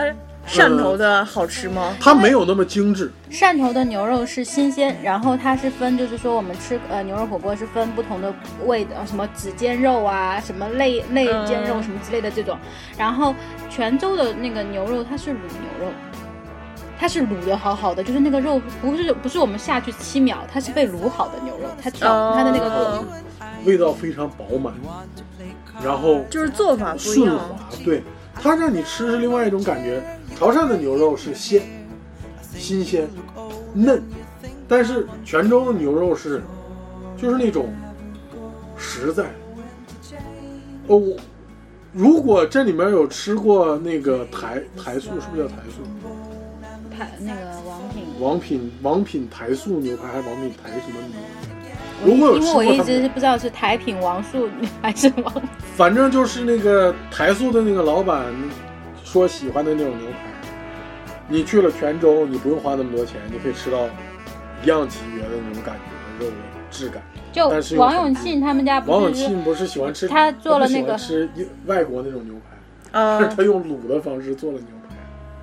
[0.46, 1.94] 汕头的好吃吗？
[2.00, 3.10] 它没有那么精致。
[3.30, 8.32] 汕头的牛肉是新鲜，然后它是分，就是说我们吃呃牛肉火锅是分不同的
[8.64, 12.56] 味的，什么指尖肉啊，什么肋肋尖肉嗯什么之类的这种。
[12.96, 13.34] 然后
[13.68, 15.92] 泉州的那个牛肉它是卤牛肉，
[16.98, 23.04] 它是卤的好好的，就是那个肉不是不是我们下去七秒，它是被卤好的牛肉，它调它的那个哦
[23.64, 24.72] 味道非常饱满，
[25.82, 27.26] 然后就是做法不一样。
[27.26, 28.02] 顺滑，对，
[28.34, 30.02] 它让你吃是另外一种感觉。
[30.36, 31.62] 潮汕的牛肉是鲜、
[32.54, 33.08] 新鲜、
[33.74, 34.02] 嫩，
[34.68, 36.42] 但是泉州的牛肉是，
[37.16, 37.72] 就是那种
[38.76, 39.24] 实在。
[40.86, 41.16] 哦，我
[41.92, 45.82] 如果这里面有吃过那个台台素，是不是叫台素？
[46.96, 48.04] 台那个王品。
[48.20, 51.18] 王品王品台素牛排还是王品台什么牛
[52.04, 54.48] 如果有因为我一直是不知道是台品王素
[54.80, 55.42] 还是王
[55.76, 58.26] 反正就是那个台塑的那个老板
[59.04, 60.16] 说喜欢的那种牛排，
[61.28, 63.86] 你去了泉州，你不用花那么多钱，你可以吃到
[64.62, 66.36] 一样级别的那种感觉的肉的
[66.70, 67.02] 质感。
[67.32, 71.28] 就但是王永庆他们家不是王永庆不是喜欢吃，他做了那个吃
[71.66, 72.56] 外国那种牛排，
[72.92, 74.77] 但是嗯，他用卤的方式做了牛排。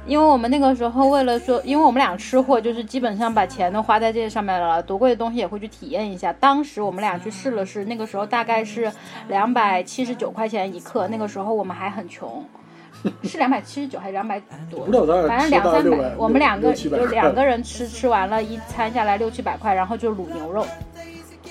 [0.07, 6.31] 因为我们那个时候为了说，因为我们俩吃货，就是基本上把钱都花在这些上面了，多贵的东西也会去体验一下。
[6.33, 8.91] 当时我们俩去试了试，那个时候大概是
[9.29, 12.45] 两百七十九块钱一克，那个时候我们还很穷，
[13.23, 14.39] 是两百七十九还是两百
[14.69, 14.85] 多
[15.27, 20.63] 反正两三百我们两个六七百有两个人吃，吃完了一餐下来六七百块，然后就卤牛肉。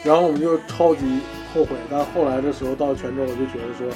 [0.05, 1.19] 然后我们就超级
[1.53, 3.89] 后悔，但后来的时候到泉州，我就觉得说，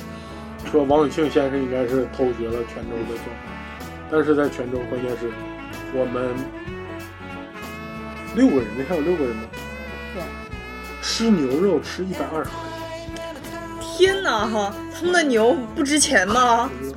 [0.65, 3.53] 说王永庆先生应该是偷学了泉州的做法，
[4.11, 5.31] 但是在泉州，关键是
[5.95, 6.35] 我们
[8.35, 9.43] 六个人，那还有六个人吗？
[10.15, 10.23] 对。
[11.03, 12.61] 吃牛肉吃一百二十块
[13.05, 13.15] 钱
[13.81, 16.71] 天哪哈，他们的牛不值钱吗？
[16.83, 16.95] 钱，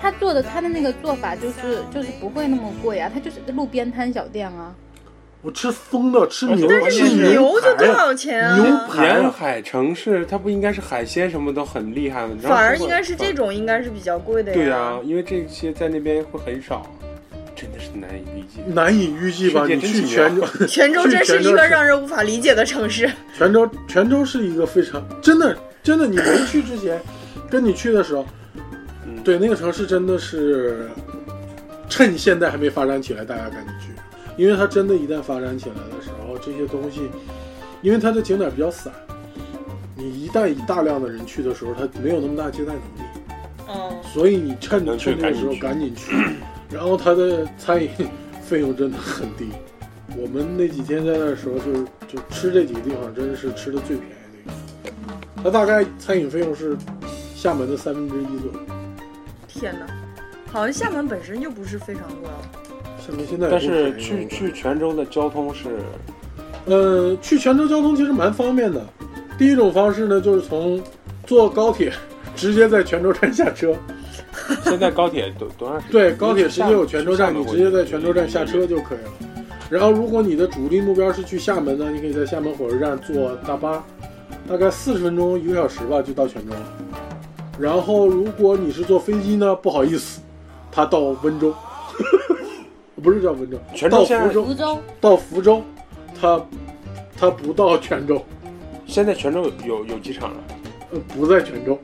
[0.00, 4.74] 他做的他的那个做法就是就是不会那么贵啊，他就是路边摊小店啊。
[5.40, 12.30] 我吃疯了，吃牛，但是牛就多少钱啊牛排啊，沿海城市它不应该是海鲜什么都很厉害吗？
[12.34, 13.32] 你知道反而应该是这。
[13.32, 14.56] 种，应该是比较贵的呀。
[14.56, 16.84] 对呀、因为这些在那边会很少，
[17.54, 18.60] 真的是难以预计。
[18.66, 19.64] 难以预计吧？
[19.68, 23.08] 你去 泉州，泉州真是一个让人无法理解的城市。
[23.38, 27.00] 泉州，泉州是一个非常真的真的，你没去之前，
[27.48, 28.26] 跟你去的时候，
[29.06, 30.90] 嗯对那个城市真的是
[31.88, 33.92] 趁现在还没发展起来，大家赶紧去，
[34.38, 37.10] 因为它真的一旦发展起来的时候，这些东西，
[37.82, 38.92] 因为它的景点比较散，
[39.96, 43.02] 你一旦以大量的人去的时候，它没有那么大接待能力，
[43.68, 46.14] 嗯，所以你趁着去趁这个时候赶紧去，
[46.70, 47.90] 然后它的餐饮
[48.40, 49.50] 费用真的很低。
[50.16, 55.42] 我们那几天在那儿的时候就是，就吃这几个地方，真的是吃的最便宜的一个。
[55.42, 56.76] 它大概餐饮费用是
[57.34, 58.58] 厦门的三分之一左右。
[59.48, 59.86] 天哪，
[60.52, 62.28] 好像厦门本身就不是非常贵
[63.50, 65.68] 但是去去泉州的交通是，
[66.66, 68.84] 呃，去泉州交通其实蛮方便的。
[69.38, 70.82] 第一种方式呢，就是从
[71.26, 71.92] 坐高铁
[72.34, 73.74] 直接在泉州站下车，
[74.64, 75.92] 现在高铁多多长时间？
[75.92, 79.12] 对，高铁直接有泉州站，你直接在泉州站下车就可以了。
[79.70, 83.84] 然后，如果你的主力目标是去厦门呢，你可以在厦门火车站坐大巴，
[84.48, 86.60] 大概四十分钟一个小时吧，就到泉州了。
[87.58, 90.20] 然后，如果你是坐飞机呢，不好意思，
[90.72, 91.54] 它到温州，
[93.02, 93.58] 不是叫温州，
[93.88, 95.62] 到福州，福州到福州，
[96.20, 96.40] 他
[97.18, 98.24] 他不到泉州。
[98.86, 100.36] 现在泉州有有有机场了？
[100.90, 101.78] 呃，不在泉州。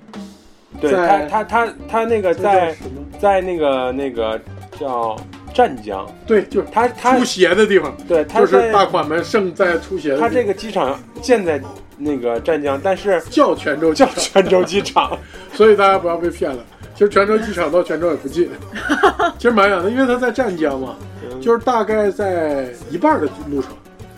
[0.80, 2.74] 对他他他他那个在
[3.20, 4.40] 在那个那个
[4.78, 5.16] 叫
[5.54, 10.16] 湛江，对，就是他他出鞋的地方，对，就是大款们胜在出鞋。
[10.18, 11.62] 他这个机场建在
[11.96, 15.16] 那个湛江，但是叫泉州叫泉州机场，
[15.54, 16.64] 所以大家不要被骗了。
[16.94, 18.48] 其实泉州机场到泉州也不近，
[19.38, 20.96] 其实蛮远的，因为它在湛江嘛，
[21.40, 23.72] 就是大概在一半的路程，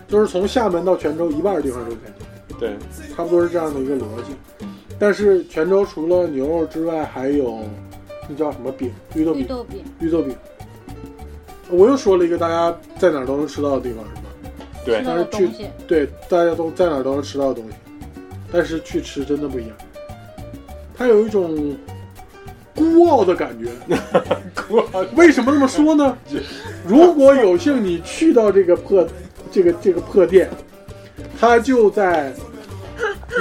[0.09, 1.99] 就是从厦门到泉州一半的地方就在。
[2.59, 2.77] 对，
[3.15, 4.67] 差不多是这样的一个逻辑。
[4.99, 7.61] 但是泉州除了牛肉之外，还有
[8.29, 8.91] 那叫什么饼？
[9.15, 9.43] 绿豆饼。
[9.43, 9.85] 绿豆饼。
[9.99, 10.37] 绿豆饼。
[11.69, 14.23] 我又说了一个大家在哪儿都能吃到的地方，是吧？
[14.87, 15.03] 对。
[15.05, 17.77] 但是去对大家都在哪儿都能吃到的东西，
[18.51, 19.77] 但是去吃真的不一样。
[20.97, 21.77] 它有一种
[22.77, 23.97] 孤傲的感觉。
[24.69, 25.05] 孤傲？
[25.17, 26.17] 为什么这么说呢？
[26.87, 29.05] 如果有幸你去到这个破
[29.51, 30.49] 这个这个破店，
[31.41, 32.33] 它就在。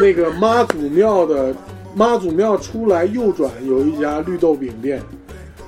[0.02, 1.56] 那个妈祖庙的
[1.95, 5.02] 妈祖庙出来右转有一家绿豆饼店，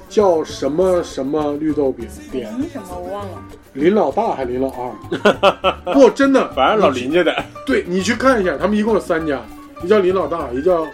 [0.10, 2.52] 叫什么什么绿豆饼店？
[2.60, 3.42] 林什么我忘了。
[3.72, 5.72] 林老大还是林老二？
[5.94, 7.34] 不，真的，反正老林家的。
[7.66, 9.40] 对你去看一下，他们一共有三家，
[9.82, 10.86] 一叫林老大，一叫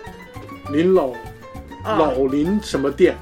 [0.70, 1.10] 林老
[1.84, 3.15] 老林什么店。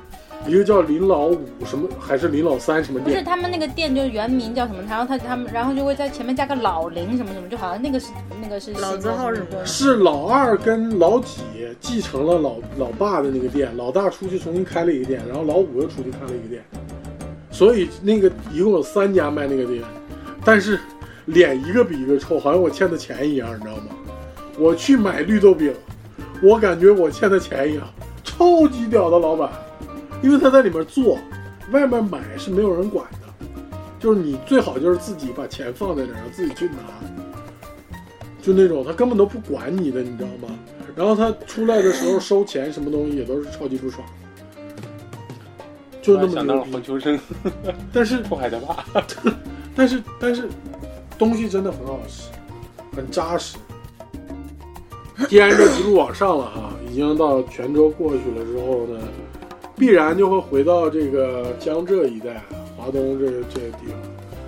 [0.48, 3.12] 一个叫林老五什么，还是林老三什么店？
[3.12, 4.82] 不是，他们那个店就是原名叫什么？
[4.90, 8.08] 然后他他们，然后就会在前面加个老林什么什么，就好像那个是
[8.42, 11.42] 那个是老字号是是老二跟老几
[11.80, 16.64] 继承了老老爸的那个店，老大出去重新开了一个店，然后老五又出去开了一个店，
[17.52, 19.84] 所以那个一共有三家卖那个店，
[20.44, 20.80] 但是
[21.26, 23.96] 脸一个比一个臭，好像我欠他钱一样，你知道吗？
[24.58, 25.72] 我去买绿豆饼，
[26.42, 27.88] 我感觉我欠他钱一样，
[28.24, 29.50] 超级屌的老板。
[30.22, 31.18] 因为他在里面做，
[31.72, 33.48] 外面买是没有人管的，
[34.00, 37.98] 就是你最好就是自己把钱放在那儿，自己去拿，
[38.40, 40.56] 就那种他根本都不管你的，你知道吗？
[40.96, 44.08] 然后他出来的时候收钱，什么东西也都是超级不爽，
[46.04, 47.20] 就那么想到了黄秋生，
[47.92, 48.86] 但是出海的爸，
[49.76, 50.48] 但是但是
[51.18, 52.30] 东西真的很好吃，
[52.96, 53.58] 很扎实。
[55.30, 59.00] 既然这一路往上了哈，已经到泉州过去了之后呢？
[59.78, 62.44] 必然就会回到这个江浙一带、
[62.78, 63.98] 华东这这些地方，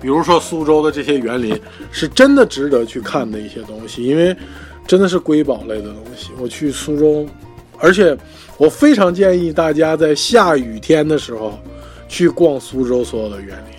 [0.00, 4.36] 比如说苏州的这些园林，是真的值得去看的一些东西，因为
[4.86, 6.30] 真的是瑰宝类的东西。
[6.38, 7.26] 我去苏州，
[7.78, 8.16] 而且
[8.56, 11.58] 我非常建议大家在下雨天的时候
[12.06, 13.76] 去逛苏州所有的园林，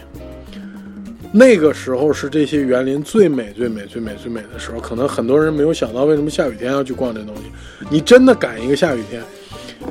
[1.38, 4.80] 那个时候是这些园林最美、最美、最美、最美的时候。
[4.80, 7.42] 可能很多人没有想到，为什么下雨天要去逛这东西？
[7.90, 9.22] 你真的赶一个下雨天。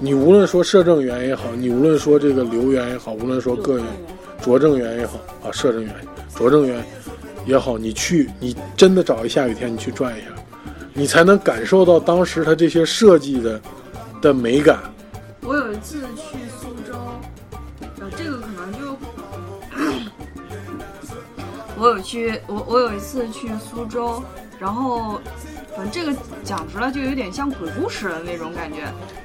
[0.00, 3.78] 你无论说摄政园也好，你无论说这个留园也好，无论说个
[4.40, 5.94] 拙政园也好啊，摄政园、
[6.34, 6.82] 拙政园
[7.44, 10.28] 也好，你去，你真的找一下雨天，你去转一下，
[10.94, 13.60] 你才能感受到当时它这些设计的
[14.22, 14.78] 的美感。
[15.42, 16.38] 我有一次去
[21.76, 24.22] 我有去，我我有一次去苏州，
[24.58, 25.20] 然后。
[25.76, 28.84] 反正这个讲出来就有点像鬼故事的那种感觉，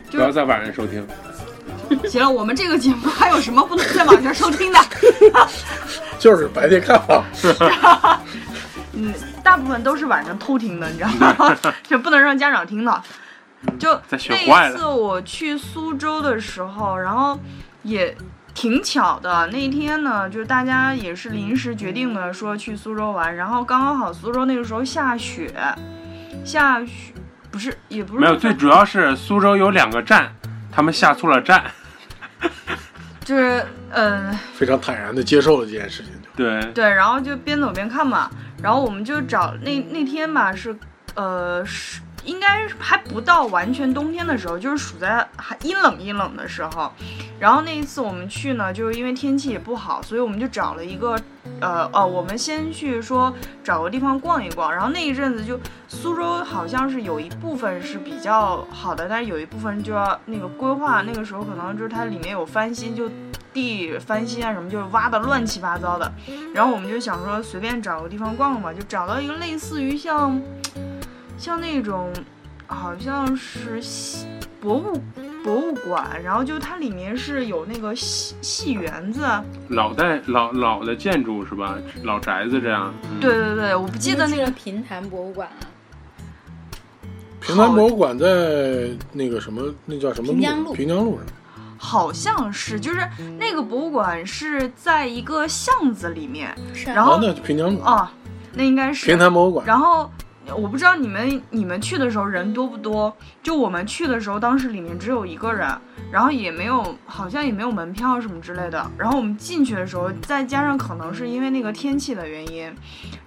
[0.10, 1.08] 不要在晚上收听。
[2.10, 4.80] 行了，我们这个节目还有什么不能在晚上收听的？
[6.18, 7.24] 就是白天看吧。
[8.94, 11.56] 嗯，大部分都是晚上偷听的，你知道吗？
[11.88, 13.00] 就不能让家长听到。
[13.78, 13.94] 就
[14.30, 17.38] 那一次我去苏州的时候，然后
[17.84, 18.18] 也
[18.60, 19.48] 挺巧的。
[19.48, 25.54] 那天呢，就是大家也是临时决定的，说去苏州玩，然后刚刚好苏州那个时候下雪。
[26.44, 27.14] 下雪
[27.50, 30.30] 不是也不是没有，最主要是苏州有两个站，
[30.70, 31.64] 他们下错了站，
[33.24, 38.30] 就是嗯，非常坦然的接受了这件事情，对对，然后就边走边看嘛，
[38.62, 40.76] 然后我们就找那那天吧是
[41.16, 42.02] 呃是。
[42.26, 46.92] 应该还不到完全冬天的时候，就是属在还阴冷阴冷的时候。
[47.40, 51.20] 然后那一次我们去呢，就是因为天气也不好，所以我们就找了一个，
[51.62, 54.72] 呃呃，我们先去说找个地方逛一逛。
[54.72, 61.02] 然后那一阵子就苏州好像是有一部分是比较好的，但是有一部分就要那个规划。
[61.02, 63.10] 那个时候可能就是它里面有翻新，就
[63.54, 66.12] 地翻新啊什么，就是挖的乱七八糟的。
[66.54, 70.42] 然后我们就想说随便找个地方逛逛吧，就找到一个类似于像。
[71.40, 72.12] 像那种，
[72.68, 73.82] 好像是
[74.60, 75.02] 博物
[75.42, 79.26] 博物馆，然后就它里面是有那个戏戏园子，
[79.70, 81.78] 老代老老的建筑是吧？
[82.04, 82.94] 老宅子这样。
[83.10, 85.58] 嗯、对对对，我不记得那个平潭博物馆啊。
[87.40, 90.74] 平潭博物馆在那个什么，那叫什么平江路？
[90.74, 91.26] 平江路上。
[91.78, 93.08] 好像是，就是
[93.40, 96.54] 那个博物馆是在一个巷子里面，
[96.86, 97.80] 然后哦，那平江路。
[97.80, 98.06] 哦，
[98.52, 99.66] 那应该是平潭博物馆。
[99.66, 100.12] 然后
[100.56, 103.16] 我不知道你们你们去的时候人多不多？
[103.42, 105.68] 就我们去的时候，当时里面只有一个人，
[106.12, 108.86] 然后也没有好像也没有门票什么之类的。
[108.98, 112.72] 然后我们进去的时候，再加上可能是因为那个天气的原因，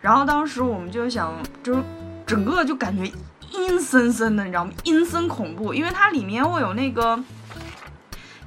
[0.00, 1.32] 然后当时我们就想，
[1.62, 1.82] 就是
[2.26, 3.10] 整个就感觉
[3.50, 4.70] 阴森森的，你知道吗？
[4.84, 7.22] 阴森恐怖，因为它里面会有那个。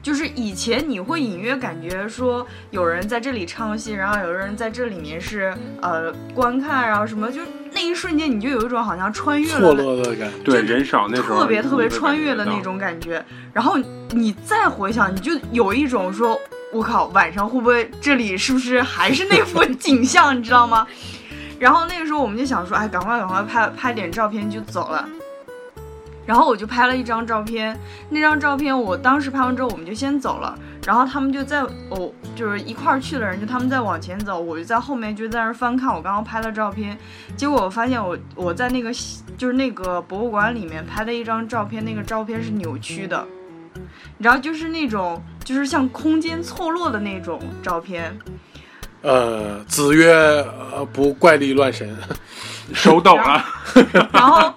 [0.02, 7.42] 就是以前你会隐约感觉说有人在这里唱戏，然后有人在这里面是呃观看，然后什么，就
[7.76, 10.38] 那一瞬间你就有一种好像穿越错了的，落的感觉。
[10.44, 13.24] 对人少那时候特别特别穿越的那种感觉。
[13.54, 13.78] 然后
[14.12, 16.40] 你再回想，你就有一种说，
[16.72, 20.88] 我靠，晚上会不会这里是不是还是那幅 景象，你知道吗？
[21.60, 25.08] 然后那个时候我们就想说，哎，赶快赶快拍拍点照片就走了。
[26.26, 27.78] 然后我就拍了一张照片，
[28.10, 36.98] 那张照片我当时拍完之后，我们就先走了，然后他们就在哦，就是一块儿去的人，就他们在往前走，我就在后面就在那儿翻看我刚刚拍的照片，
[37.38, 38.92] 结果我发现我我在那个
[39.38, 43.26] 就是那个博物馆里面拍的一张照片，那个照片是扭曲的，
[44.18, 48.18] 你知道，就是那种就是像空间错落的那种照片，
[49.02, 51.96] 呃，子曰呃不怪力乱神，
[52.74, 53.44] 手抖了。
[54.12, 54.54] 然后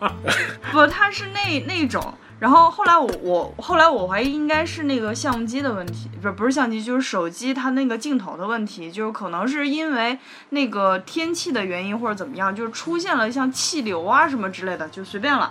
[0.72, 2.14] 不，他是那那种。
[2.38, 10.16] 然后后来我我后来我怀疑应该是那个相机的问题，不是不是相机，就是手机它那个镜头的问题，就是可能是因为
[10.50, 15.50] 那个天气的原因或者怎么样，就是出现了像气流啊什么之类的，就随便了。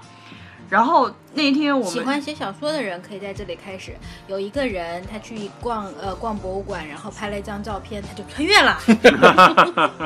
[0.69, 3.95] 然后那天我们喜欢写小说的人可以在这里开始。
[4.27, 8.77] 有一个人他去逛呃逛博物馆，然后拍了一张照片，他就穿越了。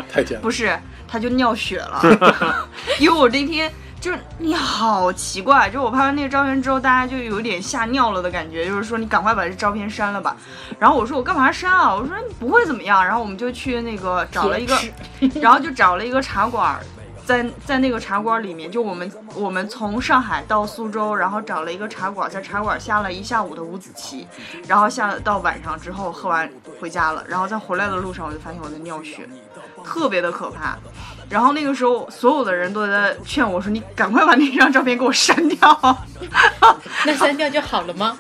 [0.12, 0.41] 太简单。
[0.41, 2.67] 不是，他就尿血了，
[3.00, 10.38] 因为我那天就是你好奇怪，就我拍完那个照片之后，大家就有点吓尿了的感觉，就是说你赶快把这照片删了吧。
[10.78, 11.95] 然后我说我干嘛删啊？
[11.95, 13.04] 我说不会怎么样。
[13.04, 14.78] 然后我们就去那个找了一个，
[15.41, 16.80] 然后就找了一个茶馆。
[17.32, 24.28] 在在那个茶馆里面，就我们我们从上海到苏州，然后找了一个茶馆，在茶馆下了一下午的五子棋，
[24.67, 29.30] 然后下到晚上之后喝完回家了，然后在回来的路上我就发现我在尿血，
[29.82, 30.78] 特别的可怕。
[31.30, 35.98] 然后那个时候所有的人都在劝我说：“你赶快把那张照片给我删掉。”
[37.06, 38.17] 那删掉就好了吗？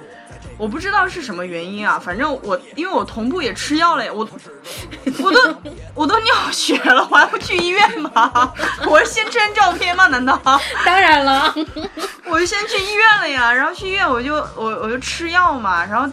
[0.61, 4.29] 我不知道是什么原因啊，反正我因为我同步也吃药了呀，我
[5.23, 5.55] 我都
[5.95, 8.53] 我都尿血了，我还不去医院吗？
[8.87, 10.05] 我是先删照片吗？
[10.09, 10.39] 难道？
[10.85, 11.51] 当然了，
[12.29, 16.07] 我就先去医院了呀，然后去医院我就我我就吃药嘛，然后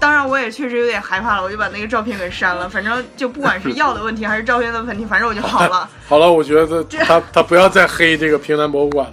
[0.00, 5.88] 当然我也确实有点害怕了，我就把那个照片给删了，反正就不管是药的问题还是照片的问题，反正我就好了。
[6.08, 9.12] 好了，我觉得他他不要再黑这个平南博物馆了。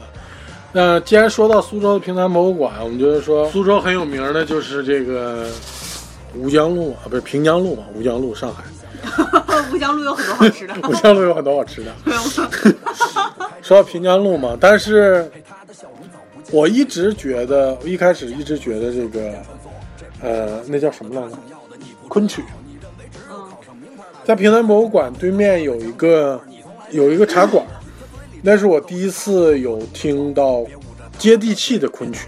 [0.78, 5.48] 那既然说到苏州的平潭博物馆，我们就是说苏州很有名的就是这个
[6.36, 8.62] 吴江路啊，不是平江路嘛，吴江路上海。
[9.72, 11.94] 吴江路有很多好吃的， 吴江路有很多好吃的。
[13.64, 15.32] 说到平江路嘛，但是
[16.52, 19.32] 我一直觉得，我一开始一直觉得这个，
[20.22, 21.38] 呃，那叫什么来着？
[22.10, 22.44] 昆曲。
[24.26, 26.42] 在平潭博物馆对面有一个
[26.92, 27.66] 有一个茶馆，
[28.48, 30.64] 那是我第一次有听到
[31.18, 32.28] 接地气的昆曲，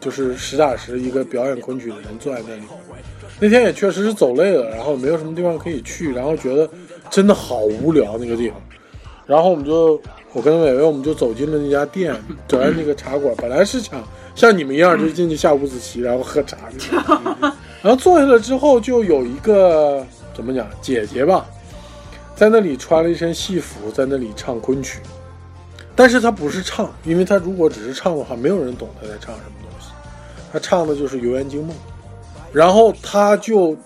[0.00, 2.62] 就是实打实一个表演昆曲的人坐在那里。
[3.38, 6.66] 那天也确实是走累了，然后没有什么地方可以去，然后觉得
[7.10, 8.58] 真的好无聊那个地方。
[9.26, 10.00] 然后我们就，
[10.32, 12.14] 我跟伟伟我们就走进了那家店，
[12.48, 13.34] 走在那个茶馆。
[13.36, 14.02] 本来是想
[14.34, 16.56] 像你们一样就进去下五子棋，然后喝茶。
[17.82, 20.02] 然后坐下来之后，就有一个
[20.34, 21.44] 怎么讲姐姐吧，
[22.34, 25.00] 在那里穿了一身戏服，在那里唱昆曲。
[25.98, 29.88] 但是他不是唱，因为他如果只是唱的话，没有人懂他在唱什么东西。
[30.52, 31.74] 他唱的就是《游园惊梦》。
[32.52, 33.76] 然后他就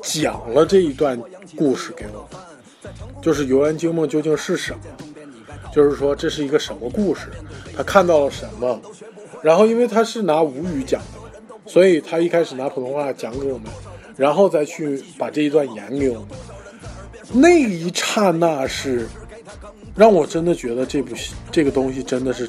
[0.00, 1.20] 讲了这一段
[1.56, 4.78] 故事给我们，就是《游园惊梦》究竟是什么，
[5.74, 7.22] 就是说这是一个什么故事，
[7.76, 8.80] 他看到了什么。
[9.42, 13.66] 然后因为他是拿吴语讲的，所以他一开始拿普通话讲给我们，
[14.16, 16.28] 然后再去把这一段演给我们。
[17.32, 19.08] 那一刹那是
[19.96, 22.48] 让我真的觉得这部戏这个东西真的是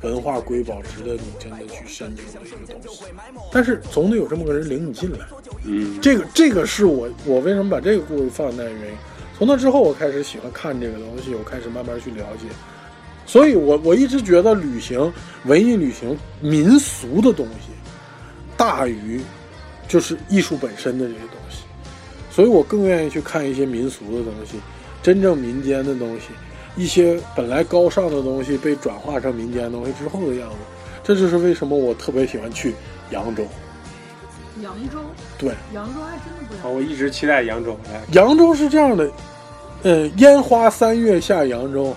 [0.00, 3.04] 文化瑰宝，值得你真的去深究的一个东西。
[3.52, 5.18] 但是总得有这么个人领你进来，
[5.64, 8.96] 嗯，这个这个是我我为什么把这个故事放在那原因。
[9.38, 12.46] 从那之后，我开始喜欢看这个东西，我开始慢慢去了解。
[13.26, 15.12] 所以我我一直觉得旅行、
[15.44, 17.70] 文艺旅行、民俗的东西，
[18.56, 19.20] 大于
[19.86, 21.62] 就是艺术本身的这些东西，
[22.30, 24.58] 所以我更愿意去看一些民俗的东西，
[25.02, 26.26] 真正民间的东西，
[26.76, 30.56] 一些本来高尚的东西被转化成民间东西之后的样子。
[31.04, 32.74] 这就是为什么我特别喜欢去
[33.10, 33.44] 扬州。
[34.60, 34.98] 扬州，
[35.38, 38.00] 对，扬州还真的不啊，我一直期待扬州来。
[38.12, 39.10] 扬州是这样的，
[39.82, 41.96] 呃，烟花三月下扬州，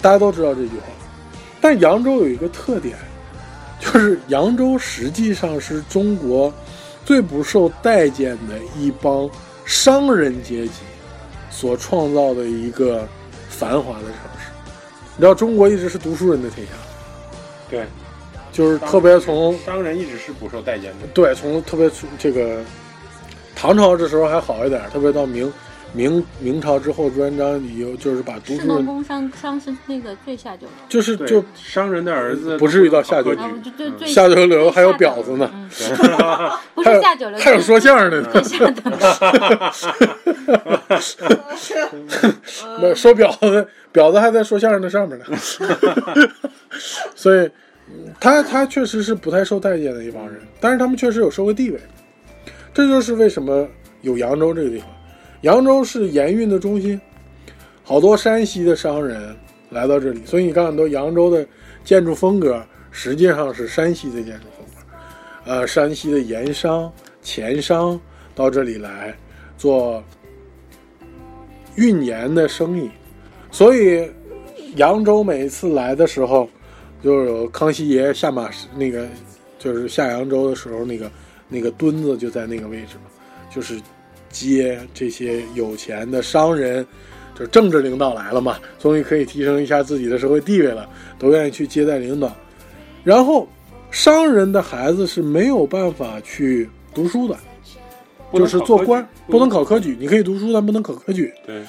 [0.00, 0.86] 大家都知道这句话。
[1.60, 2.96] 但扬州有一个特点，
[3.80, 6.52] 就是扬州实际上是中国
[7.04, 9.28] 最不受待见的一帮
[9.66, 10.80] 商人阶级
[11.50, 13.06] 所创造的一个
[13.56, 14.50] 繁华的城市。
[15.16, 16.72] 你知道，中国一直是读书人的天下。
[17.70, 17.86] 对，
[18.52, 21.06] 就是特别从商人一直是不受待见的。
[21.14, 22.58] 对，从特别从这个
[23.54, 25.52] 唐朝这时候还好一点，特别到明
[25.94, 33.70] 明明朝之后，朱元璋以后就是把读士书人，农工商商是那个最下九流，就是就商人的儿子不至于到下九啊考科举
[34.00, 35.48] 就下九流还有婊子呢
[36.74, 38.28] 不还有是下九流，还有说相声的呢
[42.94, 45.24] 说婊子，婊子还在说相声的上面呢，
[47.14, 47.48] 所以
[47.88, 51.78] 嗯他他确实是不太受待见的一帮人，但是他们确实有社会地位，
[52.72, 53.64] 这就是为什么
[54.00, 54.88] 有扬州这个地方。
[55.44, 56.98] 扬州是盐运的中心，
[57.82, 59.36] 好多山西的商人
[59.68, 61.46] 来到这里，所以你看很多扬州的
[61.84, 64.80] 建筑风格实际上是山西的建筑风格，
[65.44, 66.90] 呃，山西的盐商、
[67.20, 68.00] 钱商
[68.34, 69.14] 到这里来
[69.58, 70.02] 做
[71.76, 72.88] 运盐的生意，
[73.50, 74.10] 所以
[74.76, 76.48] 扬州每次来的时候，
[77.02, 79.06] 就有康熙爷下马那个，
[79.58, 81.10] 就是下扬州的时候，那个
[81.50, 82.96] 那个墩子就在那个位置，
[83.50, 83.78] 就是
[84.34, 86.84] 接这些有钱的商人，
[87.34, 92.34] 就是政治领导来了嘛，终于可以提升一下自己的社会地位了，都愿意去接待领导。
[93.04, 93.48] 然后，
[93.90, 97.38] 商人的孩子是没有办法去读书的，
[98.32, 101.32] 就是做官不能考科举，你可以读书，但不能考科举。
[101.46, 101.62] 对，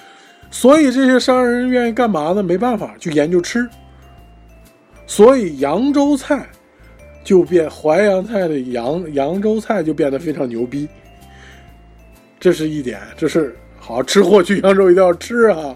[0.49, 2.41] 所以这些商人愿意干嘛呢？
[2.41, 3.67] 没办法，去研究吃。
[5.05, 6.49] 所以扬州菜
[7.23, 10.87] 就变淮扬菜的扬扬州菜就变得非常牛逼。
[12.39, 15.75] 这是一点，这是好吃货去扬州一定要吃啊！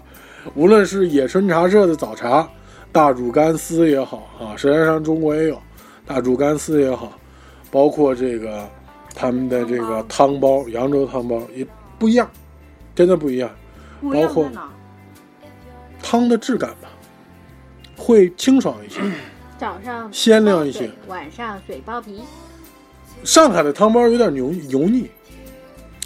[0.54, 2.48] 无论是野春茶社的早茶、
[2.92, 5.60] 大煮干丝也好啊，舌尖上中国也有
[6.06, 7.12] 大煮干丝也好，
[7.70, 8.68] 包括这个
[9.14, 11.66] 他们的这个汤包，扬州汤包也
[11.98, 12.30] 不一样，
[12.94, 13.50] 真的不一样。
[14.02, 14.50] 包括？
[16.02, 16.88] 汤的质感吧，
[17.96, 19.00] 会清爽一些。
[19.58, 22.22] 早上鲜亮一些晚上水包皮。
[23.22, 25.10] 上海的汤包有点油油腻，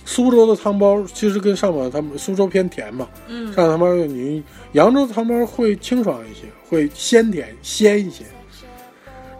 [0.05, 4.43] 苏州的汤包其实跟上海的汤包，苏州偏甜嘛，嗯上海汤包有点泥，
[4.73, 8.25] 扬州的汤包会清爽一些，会鲜甜鲜一些。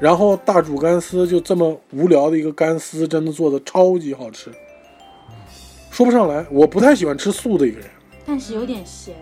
[0.01, 4.51] 然后大煮干丝就这么无聊的一个干丝，真的做的超级好吃，
[5.91, 6.45] 说不上来。
[6.51, 7.89] 我不太喜欢吃素的一个人，
[8.27, 9.15] 但是有点咸。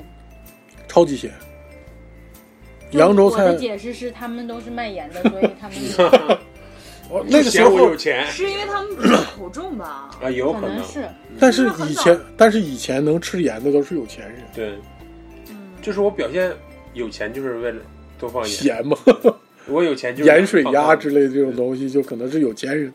[0.88, 1.30] 超级咸。
[2.92, 5.76] 扬州菜我的解释是他们都是卖盐的，所以他们
[7.12, 10.10] 哦那个时候有钱是因为他们比较口重吧？
[10.22, 11.04] 啊，有可可能是
[11.38, 14.72] 但是以前，但是以前能吃盐的都是有钱人，对，
[15.50, 16.50] 嗯，就是我表现
[16.94, 17.82] 有钱，就是为了
[18.18, 18.50] 多放盐。
[18.50, 18.96] 咸嘛，
[19.66, 22.90] 我有钱就盐水鸭之类的这种东西，就可能是有钱人。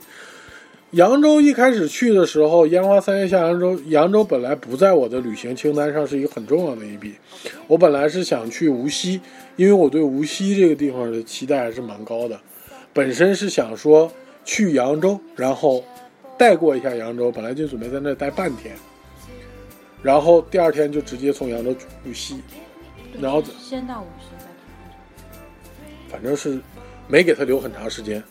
[0.91, 7.13] 扬州一开始去的时候，烟花三月下扬州，扬州本来不在我的旅行清单上是一个很重要的一笔。
[7.68, 9.22] 我本来是想去无锡，
[9.57, 12.39] 因为我对无锡这个地方的期待还是蛮高的。
[12.98, 14.12] 本身是想说
[14.43, 15.84] 去扬州，然后
[16.36, 18.76] 带过一下扬州，本来就准备在那待半天，
[20.02, 22.41] 然后第二天就直接从扬州去无锡，
[23.22, 26.10] 然后先到无锡再看。
[26.10, 26.60] 反正是
[27.08, 28.24] 没给他留很长时间，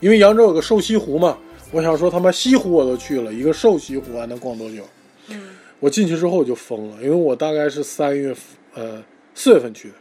[0.00, 1.38] 因为扬州有个瘦西湖嘛，
[1.70, 4.82] 我想说他妈西湖我都去了，一个瘦西湖还能逛多久？
[5.28, 8.34] 嗯，我进去之后我就疯了，因为我大概是三月
[8.74, 9.00] 呃
[9.32, 9.94] 四月份去的，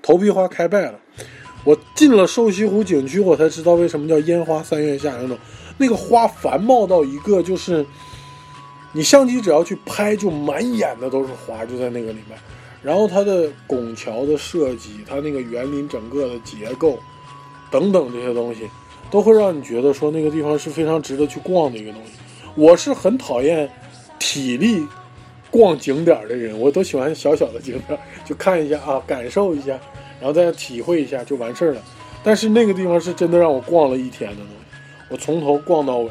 [0.00, 0.98] 头皮花开败了。
[1.64, 5.36] 我进了瘦西湖景区，我才知道为什么叫烟花三月下扬州，
[5.76, 7.84] 那个花繁茂到一个就是，
[8.92, 12.38] 你相机只要去拍，就满眼的都是花，就在那个里面。
[12.80, 16.98] 然后它的拱桥的设计，它那个园林整个的结构，
[17.70, 18.68] 等等这些东西，
[19.10, 22.12] 都会让你觉得说那个地方是非常值得去逛的一个东西。
[22.54, 23.68] 我是很讨厌
[24.18, 24.86] 体力
[25.50, 29.78] 逛景点的人，我都喜欢小小的景点，就看一下啊，感受一下，
[30.18, 31.82] 然后再体会一下就完事儿了。
[32.22, 34.52] 但是那个地方是真的让我逛了一天的东西，
[35.08, 36.10] 我从头逛到尾，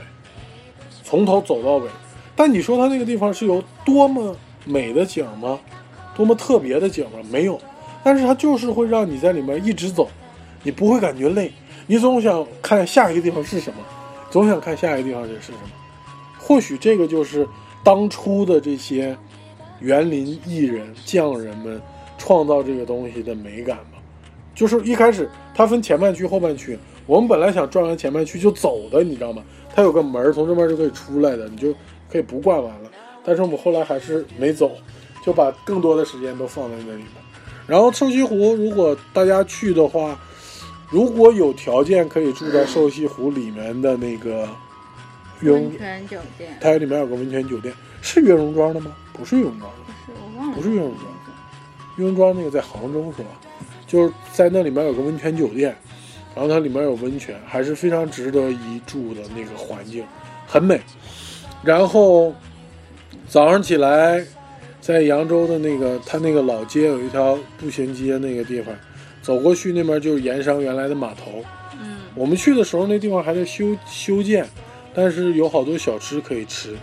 [1.04, 1.90] 从头走到尾。
[2.36, 5.60] 但你说它那个地方是有多么美的景吗？
[6.16, 7.20] 多么特别的景吗？
[7.30, 7.60] 没有，
[8.04, 10.10] 但是它就是会让你在里面一直走，
[10.64, 11.52] 你不会感觉累，
[11.86, 13.80] 你总想看下一个地方是什么，
[14.32, 15.60] 总想看下一个地方这是什么。
[16.40, 17.48] 或许这个就是
[17.84, 19.16] 当初的这些
[19.80, 21.82] 园林艺人匠人们
[22.18, 23.97] 创造这个东西的美感吧。
[24.58, 29.44] 就是一开始它分前半区后半区，我们本来想转完前半区就走的，你知道吗？
[29.74, 31.72] 它有个门，从这边就可以出来的，你就
[32.12, 32.90] 可以不逛完了。
[33.24, 34.72] 但是我们后来还是没走，
[35.24, 37.08] 就把更多的时间都放在那里面。
[37.68, 40.20] 然后瘦西湖，如果大家去的话，
[40.90, 44.50] 如果有条件可以住在瘦西湖里面的那个
[45.44, 48.92] 温，泉酒店它里面有个温泉酒店，是月榕庄的吗？
[49.14, 51.06] 不是月榕庄的，是我忘了，不是月榕庄，
[51.98, 53.30] 月榕庄那个在杭州是吧？
[53.88, 55.76] 就是在那里面有个温泉酒店，
[56.36, 60.04] 然后它里面有温泉，还是非常值得一住的那个环境，
[60.46, 60.80] 很美。
[61.64, 62.34] 然后
[63.28, 64.24] 早上起来，
[64.80, 68.76] 在扬州的那个它那个老街有一条步行街，那个地方
[69.22, 71.44] 走过去那边就是盐商原来的码头。
[71.82, 74.46] 嗯，我们去的时候那地方还在修修建，
[74.94, 76.76] 但是有好多小吃可以吃，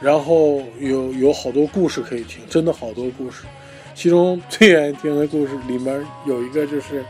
[0.00, 3.44] 然后有有好多故事可以听，真的好多故事。
[3.94, 7.04] 其中最愿意听的故事里面有一个就是，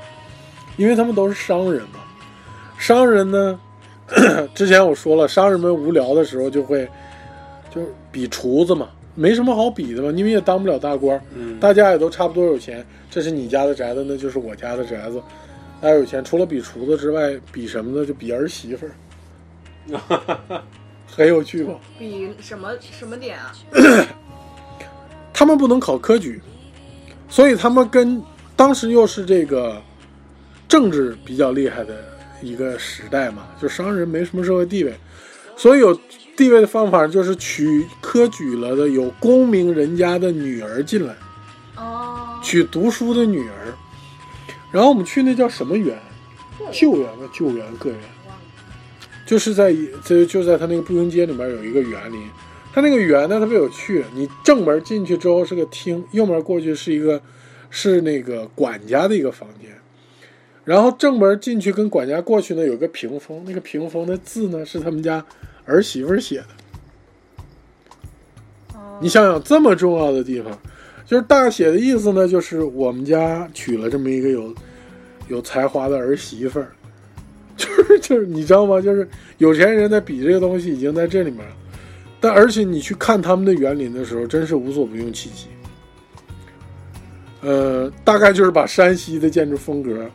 [0.77, 2.01] 因为他们都是商人嘛，
[2.79, 3.61] 商人呢，
[4.55, 6.89] 之前我说了，商人们无聊的时候就会
[7.73, 11.21] 就比厨子嘛，没什么好比的嘛，你们也当不了大官
[11.61, 15.23] 大家也都差不多有钱，这是你家的宅子，那就是我家的宅子。
[15.81, 18.05] 大家有钱，除了比厨子之外，比什么呢？
[18.05, 18.93] 就比儿媳妇儿，
[21.07, 21.75] 很有趣吧？
[21.99, 23.53] 比什么什么点啊？
[25.33, 26.39] 他们不能考科举，
[27.31, 28.23] 所以他们跟
[28.57, 29.81] 当时又是这个
[30.69, 32.05] 政治比较厉害的
[32.43, 34.93] 一个时代嘛，就商人没什么社会地位，
[35.57, 35.99] 所以有
[36.37, 41.15] 地位的方法就是娶科举了的有功名人家的女儿进来。
[41.77, 43.75] 哦，娶读书的女儿。
[44.73, 45.99] 然后我们去那叫什么园？
[46.73, 47.99] 救园吧，救园个园，
[49.27, 49.75] 就是在
[50.05, 52.21] 就就在他那个步行街里面有一个园林。
[52.73, 57.21] 他那个园呢特别有趣，你正门进去之后是个厅，右门过去是一个
[57.69, 59.71] 是那个管家的一个房间。
[60.65, 65.25] 然后正门进去跟管家过去呢有个屏风，那个屏风的字呢是他们家
[65.65, 66.47] 儿媳妇写的。
[69.01, 70.57] 你想想这么重要的地方，
[71.07, 74.55] 就是大写的意思呢，就是我们家娶了这么一个有
[75.27, 76.71] 有才华的儿媳妇儿，
[77.57, 78.81] 就是就是你知道吗？
[78.81, 79.09] 就是
[79.39, 81.57] 有钱人在比这个东西已经在这里面了，
[82.21, 85.47] 但而且你去看他们的园林的时候，真是无所不用其极。
[87.41, 90.09] 呃，大概就是把山西的建筑风格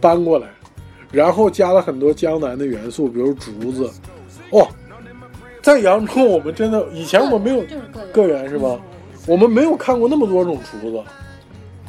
[0.00, 0.48] 搬过来，
[1.12, 3.88] 然后加了很多江南的元素，比如竹子。
[4.50, 4.66] 哦，
[5.62, 8.80] 在扬州，我们真的以前我们没有就是个园个园是吧？
[9.28, 11.02] 我们没有看过那么多种竹子。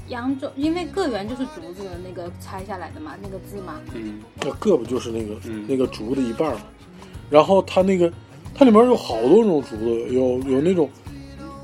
[0.09, 3.81] 扬州，因为个园就是竹子的那个拆下来的嘛，那个字嘛。
[3.93, 6.61] 嗯，那个不就是那个、嗯那个竹的一半儿吗？
[7.29, 8.11] 然后它那个
[8.53, 10.89] 它里面有好多种竹子，有有那种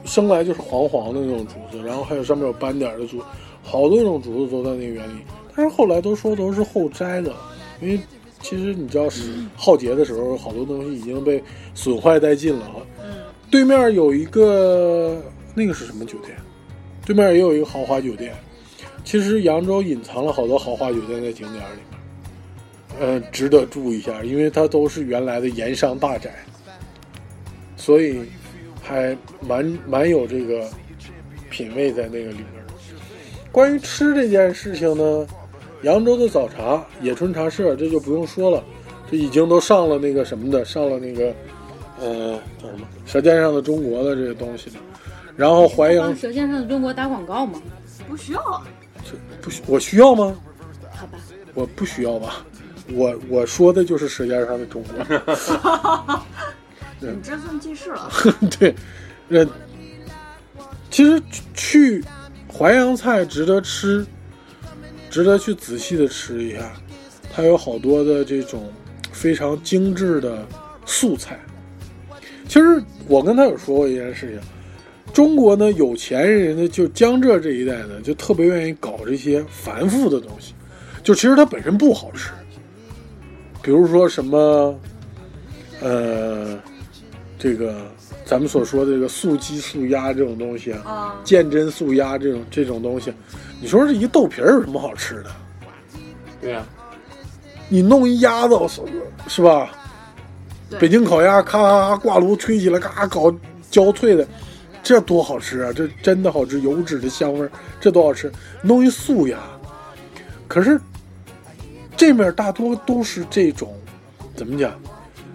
[0.06, 3.22] 生来就是黄黄的那种竹子，然后还有上面有斑点的竹，
[3.64, 5.22] 好多种竹子都在那个园里。
[5.56, 7.34] 但是后来都说都是后摘的，
[7.82, 8.00] 因为
[8.42, 11.42] 其实你知道是浩劫的时候，好多东西已经被
[11.74, 12.82] 损坏殆尽了哈。
[13.04, 13.16] 嗯，
[13.50, 15.22] 对面有一个
[15.56, 16.36] 那个是什么酒店？
[17.06, 18.34] 对面也有一个豪华酒店。
[19.04, 22.00] 其实扬州隐藏了好多豪华酒店在景点里面，
[23.00, 26.34] 呃，值得注意一下，因为它都是原来的盐商大宅，
[27.84, 28.22] 所以
[28.82, 30.66] 还蛮蛮有这个
[31.50, 32.74] 品味在那个里面的。
[33.52, 35.28] 关于吃这件事情呢，
[35.82, 38.64] 扬州的早茶野春茶社这就不用说了，
[39.12, 41.34] 这已经都上了那个什么的，上了那个
[42.00, 44.78] 呃叫什么《舌尖上的中国》的这些东西的。
[45.36, 47.62] 然后淮阳帮《舌尖上的中国》打广告吗？
[48.08, 48.66] 不需要啊。
[49.42, 50.34] 不需我需要吗？
[50.90, 51.20] 好吧，
[51.54, 52.46] 我不需要吧。
[52.94, 55.06] 我我说的就是《舌尖上的中国》
[57.12, 58.10] 你这算记事了。
[58.60, 58.76] 对，
[59.30, 59.48] 呃，
[60.90, 61.22] 其实
[61.54, 62.04] 去
[62.48, 64.06] 淮扬菜值得吃，
[65.10, 66.72] 值得去仔细的吃一下。
[67.32, 68.72] 它有好多的这种
[69.12, 70.48] 非常精致的
[70.86, 71.40] 素菜。
[72.48, 80.54] 其实我跟他有说过一件事情，中国呢有钱人呢，就江浙这一带呢，就特别愿意搞这些繁复的东西，
[81.02, 82.32] 就其实它本身不好吃。
[83.64, 84.80] 比如说什么，
[85.82, 86.60] 呃，
[87.44, 87.76] 这个
[88.24, 93.14] 咱们所说的这个素鸡、素鸭这种东西啊，啊，鉴真素鸭这种这种东西，
[93.60, 95.32] 你说这一豆皮儿有什么好吃的？
[96.40, 96.66] 对呀、
[97.68, 98.58] 你弄一鸭子
[99.28, 99.70] 是吧？
[100.80, 103.30] 北京烤鸭，咔咔咔挂炉吹起来，咔搞
[103.70, 104.26] 焦脆的，
[104.82, 105.74] 这多好吃啊！
[105.74, 108.32] 这真的好吃，油脂的香味儿，这多好吃。
[108.62, 109.38] 弄一素鸭，
[110.48, 110.80] 可是
[111.98, 113.76] 这面大多都是这种
[114.34, 114.72] 怎么讲？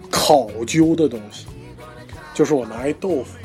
[0.09, 1.45] 考究的东西，
[2.39, 3.37] 就是我拿一豆腐，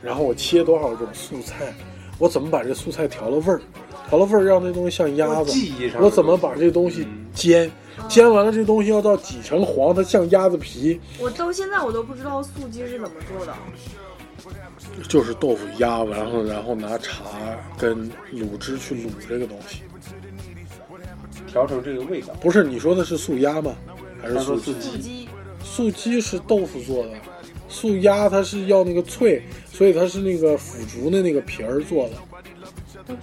[0.00, 1.74] 然后我切多少种素菜，
[2.16, 3.60] 我怎么把这素菜调了味儿，
[4.08, 5.52] 调了味儿让这东西像鸭子，
[6.00, 7.70] 我怎么把这东西煎，
[8.08, 10.98] 煎完了这东西要到几成黄，它像鸭子皮。
[11.20, 13.54] 我到现在我都不知道素鸡是怎么做的。
[15.06, 17.24] 就是豆腐压，然后然后拿茶
[17.76, 19.82] 跟卤汁去卤这个东西，
[21.46, 22.32] 调成这个味道。
[22.40, 23.76] 不是你说的是素鸭吗？
[24.22, 25.28] 还是素鸡？
[25.62, 27.12] 素鸡是豆腐做的，
[27.68, 33.14] 素鸭它是要那个脆，所以它是那个腐竹的那个皮儿做的。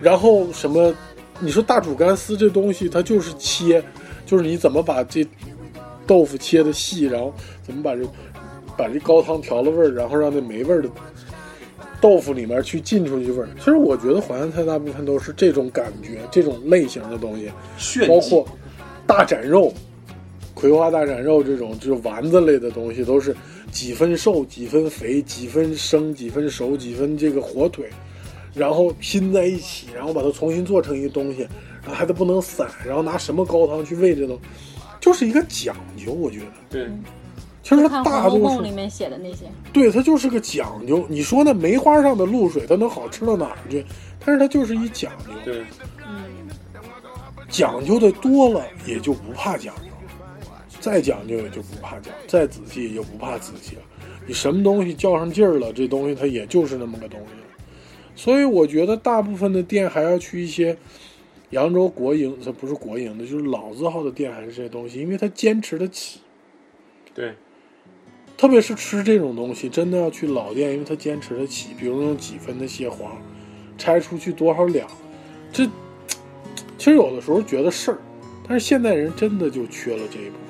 [0.00, 0.94] 然后什么？
[1.40, 3.82] 你说大煮干丝这东西，它就是切，
[4.26, 5.26] 就是你怎么把这
[6.06, 8.02] 豆腐切的细，然后怎么把这。
[8.76, 10.88] 把这高汤调了味儿，然后让那没味儿的
[12.00, 13.48] 豆腐里面去浸出去味儿。
[13.58, 18.48] 其实我觉得淮扬菜大部分都是这种感觉，这种类型的东西，包括
[19.06, 19.70] 大斩肉、
[20.54, 23.36] 葵花大斩肉这种，就是丸子类的东西，都是
[23.70, 27.88] 几分瘦、几分肥、几分生、几分熟、几分这个火腿，
[28.54, 31.40] 然后拼在一起，然后把它重新做成一个东西，
[31.82, 34.38] 然后还得不能散，然后拿什么高汤去喂这东，
[35.00, 36.46] 就是一个讲究，我觉得。
[36.68, 36.88] 对。
[37.62, 41.06] 其实大多数里面写的那些，对它就是个讲究。
[41.08, 43.84] 你说那梅花上的露水，它能好吃到哪儿去？
[44.24, 45.30] 但是它就是一讲究。
[45.44, 45.62] 对，
[45.98, 46.24] 嗯，
[47.48, 49.89] 讲究的多了也就不怕讲究，
[50.80, 53.82] 再讲究也就不怕讲，再仔细也就不怕仔细了。
[54.26, 57.46] 你什么东西较上劲儿了，这东西它也就是那么个东西了。
[58.16, 60.76] 所以我觉得大部分的店还要去一些
[61.50, 66.20] 扬州国营，它不是国营的，就是老字号的店，还是这些东西，因为它坚持得起。
[67.14, 67.34] 对。
[68.36, 71.74] 特别是吃这种东西，真的要去老店，因为它坚持得起。
[71.78, 73.20] 比如用几分的蟹黄，
[73.76, 74.88] 拆出去多少两，
[75.52, 75.66] 这
[76.78, 77.98] 其实有的时候觉得事儿，
[78.48, 80.38] 但是现代人真的就缺了这一部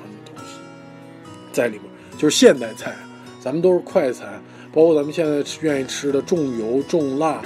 [1.51, 1.83] 在里面。
[2.17, 2.95] 就是现代菜，
[3.39, 4.39] 咱们都是快餐，
[4.71, 7.41] 包括咱们现在吃愿意吃的重油重辣，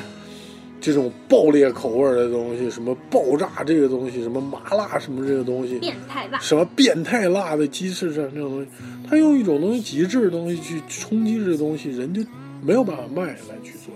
[0.82, 8.68] 这种爆裂口味的东西，什么爆炸这个东西，什么麻辣什么这个东西，变态辣，什么变态辣的鸡翅这这种东西。
[9.08, 12.26] 他用一种东西极致的东西去冲击这个东西，人家
[12.62, 13.94] 没有办法卖来去做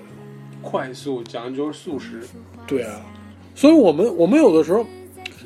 [0.61, 2.21] 快速讲究速食。
[2.65, 3.01] 对啊，
[3.53, 4.85] 所以我们我们有的时候，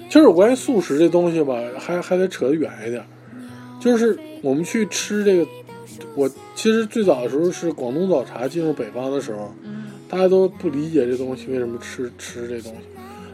[0.10, 3.04] 其实有关于素食这东西吧，还还得扯得远一点。
[3.84, 5.46] 就是我们去吃这个，
[6.16, 9.54] 我其实最早的时候是广东早茶进入北方的时候，
[10.08, 12.80] 大家都不理解这东西为什么吃吃这东西。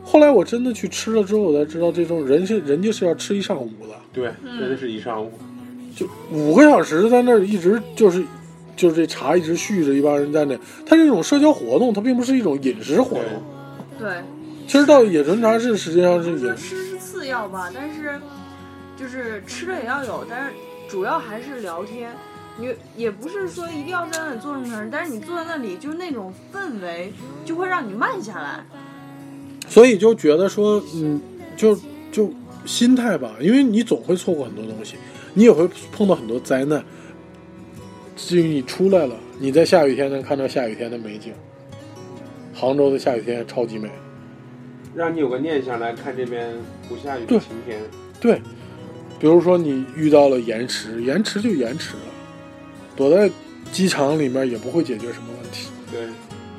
[0.03, 3.95] 后来我真的去吃了之后，我才知道这种人是人家是要吃一上午的。
[4.11, 5.31] 对，真的是一上午。
[5.95, 8.23] 就五个小时在那儿一直就是，
[8.75, 10.57] 就是这茶一直续着，一帮人在那。
[10.83, 13.25] 它这种社交活动，它并不是一种饮食活动。
[13.99, 14.09] 对。
[14.65, 18.19] 其实到野纯茶室，实际上是也吃是次要吧，但是
[18.99, 20.53] 就是吃的也要有，但是
[20.89, 22.11] 主要还是聊天。
[22.57, 27.13] 你也不是说一定要在那里坐那么长时间，但是你坐在那里，就是那种氛围
[27.45, 28.65] 就会让你慢下来。
[29.69, 31.21] 所以就觉得说，嗯，
[31.55, 31.79] 就
[32.11, 32.29] 就
[32.65, 34.97] 心态吧，因为你总会错过很多东西。
[35.33, 36.83] 你也会碰到很多灾难。
[38.17, 41.31] 至于你出来了，你在下雨天能看到下雨天的美景。
[42.53, 43.89] 杭州的下雨天超级美，
[44.93, 46.53] 让你有个念想来看这边
[46.89, 47.79] 不下雨的晴天。
[48.19, 48.41] 对，
[49.19, 52.01] 比如说你遇到了延迟，延迟就延迟了，
[52.95, 53.29] 躲在
[53.71, 55.67] 机场里面也不会解决什么问题。
[55.91, 56.07] 对，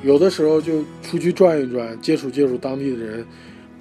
[0.03, 3.25] 有的时候就出去转一转，接触接触当地的人，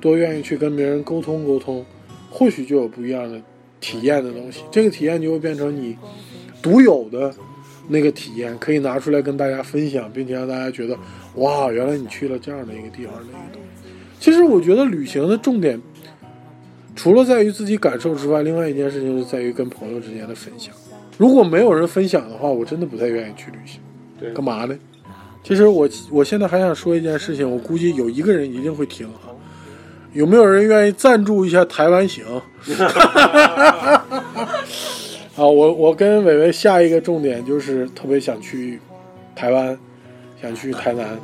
[0.00, 1.84] 多愿意去跟别人沟通沟通，
[2.30, 3.40] 或许就有不一样的。
[3.82, 5.96] 体验的东西，这个体验就会变成你
[6.60, 7.34] 独有的
[7.88, 10.94] 那个体验，可以拿出来跟大家分享，并且让大家觉得
[11.36, 13.88] 哇，原来你去了这样的一个地方的一个东西。
[14.20, 15.80] 其实我觉得旅行的重点，
[17.00, 20.74] 除了在于自己感受之外，另外一件事情是在于跟朋友之间的分享。
[21.16, 23.80] 如果没有人分享的话，我真的不太愿意去旅行。
[24.20, 24.78] 对，干嘛呢？
[25.42, 29.32] 其实我我现在还想说一件事情，我估计有一个人一定会听啊。
[30.12, 32.22] 有没有人愿意赞助一下台湾行？
[35.36, 38.78] 啊，我我跟伟伟下一个重点就是特别想去
[39.34, 39.78] 台湾，
[40.42, 41.18] 想去台南，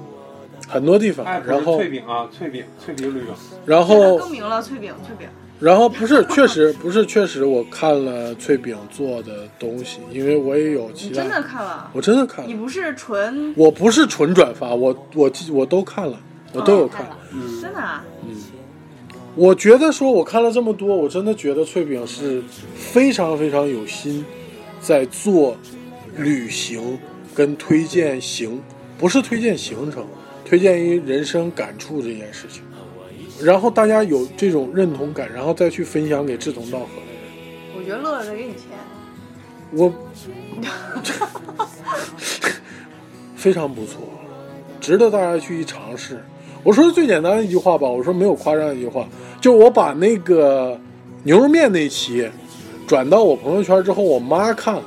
[0.66, 1.26] 很多地方。
[1.44, 3.34] 然后脆饼啊，脆饼，脆饼旅游。
[3.66, 5.28] 然后更名了，脆饼，脆饼。
[5.59, 11.22] 然后不是，确实不是，确实我看了翠饼做的东西，因为我也有其他。
[11.22, 11.90] 真的看了？
[11.94, 12.46] 我真的看了。
[12.46, 13.54] 你不是纯？
[13.57, 16.20] 我不是纯转发，我我我都看了，
[16.52, 17.07] 我都有看。
[17.32, 18.04] 嗯，真的啊。
[18.28, 18.36] 嗯。
[19.34, 22.42] 我觉得说，我看了这么多，我真的觉得翠饼是
[22.74, 24.24] 非常非常有心，
[24.80, 25.57] 在做
[26.16, 26.98] 旅行
[27.34, 28.62] 跟推荐行，
[28.96, 30.07] 不是推荐行程，
[30.44, 32.62] 推荐于人生感触这件事情。
[33.43, 37.76] 然后大家有这种认同感，然后再去分享给志同道合的人。
[37.76, 38.62] 我觉得乐乐在给你钱。
[39.72, 39.93] 我
[43.34, 44.01] 非常不错，
[44.80, 46.24] 值得大家去尝试。
[46.62, 49.07] 我说最简单的一句话吧，我说没有夸张的一句话，
[49.41, 50.78] 就我把那个
[51.24, 52.28] 牛肉面那期
[52.87, 54.82] 转到我朋友圈之后，我妈看了，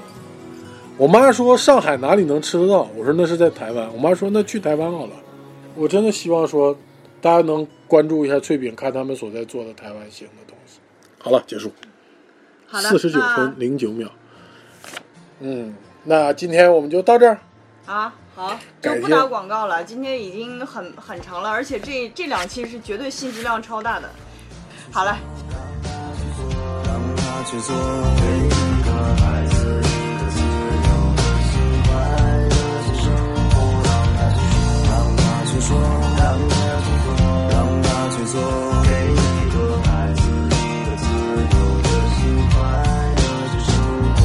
[0.97, 2.89] 我妈说上海哪里能吃得到？
[2.97, 3.87] 我说那是在台湾。
[3.93, 5.11] 我妈说那去台湾好了。
[5.75, 6.75] 我真的希望说
[7.21, 10.79] 大家能关注一下翠饼，看他们所在做的台湾型的东西。
[11.19, 11.71] 好了，结束。
[12.67, 14.09] 好的，四十九分零九秒。
[15.39, 17.39] 嗯，那今天我们就到这儿。
[17.85, 19.83] 啊，好，就不打广告了。
[19.83, 24.09] 今天已经很很长了，而且这这两期是绝对信息量超大的。
[24.91, 25.17] 好了。
[38.31, 38.37] 给
[39.81, 40.21] 孩子
[40.51, 41.05] 一个自
[41.49, 42.19] 由的心
[43.65, 43.67] 生
[44.17, 44.21] 活。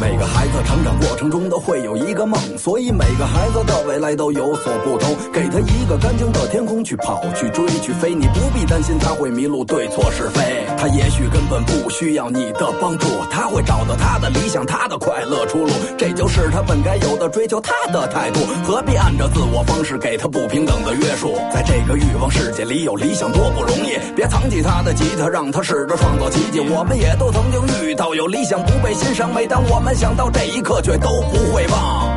[0.00, 5.14] 每个孩成长过程中都会有一个梦，所以每个孩子的未来都有所不同。
[5.32, 10.64] 给他一个干净的天空去跑、去追、去飞，你不必担心他会迷路对错是非。
[10.78, 15.70] 他也许根本不需要你的帮助，他会找到他的理想、他的快乐出路。
[15.98, 18.40] 这就是他本该有的追求，他的态度。
[18.64, 21.34] 何必按照自我方式给他不平等的约束？
[21.52, 26.60] 在这个欲望世界里有理想多不容易，别藏起他的吉他，让他试着创造奇迹。
[26.60, 30.45] 我们也都曾经遇到有理想不被欣赏，每当我们想到这。
[30.46, 32.15] 一刻，却都不会忘。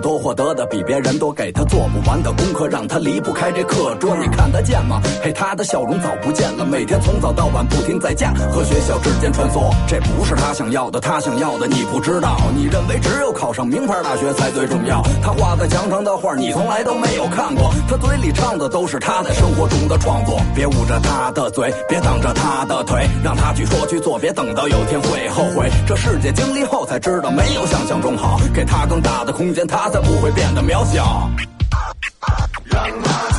[0.00, 4.16] 多获得的比别人多，给他做不完的功课，让他离不开这课桌。
[4.16, 5.00] 你看得见吗？
[5.22, 9.72] 嘿，他的笑容早不见了，每天从早到晚不停在家和学校之间穿梭。
[9.86, 12.36] 这不是他想要的，他想要的你不知道。
[12.54, 15.02] 你认为只有考上名牌大学才最重要？
[15.22, 20.40] 他画在墙上的画你从来都没有看过，他嘴里唱的都是他在生活中的创作。
[20.54, 25.70] 别捂着他的嘴，别挡着他的腿，让他去说去做，别等到有天会后悔。
[25.86, 29.66] 这世界经历后才知道，没有想象中好，给他更大的空间。
[29.66, 31.30] 他才不会变得渺小。
[32.64, 33.35] 让他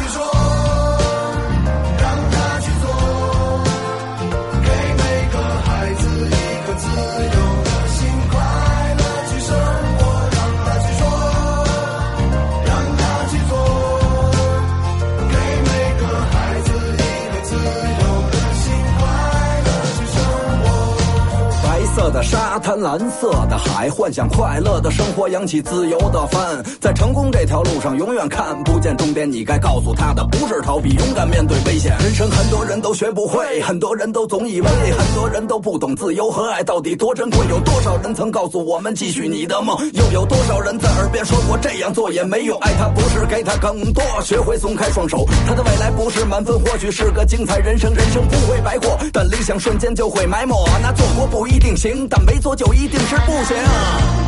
[22.17, 29.31] 的沙滩，蓝色的海，幻想快乐的生活，扬起自由的帆，在成功这条路上永远看不见终点。
[29.31, 31.95] 你该告诉他的不是逃避，勇敢面对危险。
[31.99, 37.37] 人生很多人都学不会，很多人都总以为，很多人都不懂自由和爱到底多珍贵。
[37.49, 39.77] 有多少人曾告诉我们继续你的梦？
[39.93, 42.57] 又有多少人在耳边说过这样做也没用？
[42.61, 45.23] 爱他不是给他更多，学会松开双手。
[45.45, 47.93] 他的未来不是满分，或许是个精彩人生。
[47.93, 50.55] 人生不会白过，但理想瞬间就会埋没。
[50.81, 54.26] 那做活不一定行，但没做就一定是不行。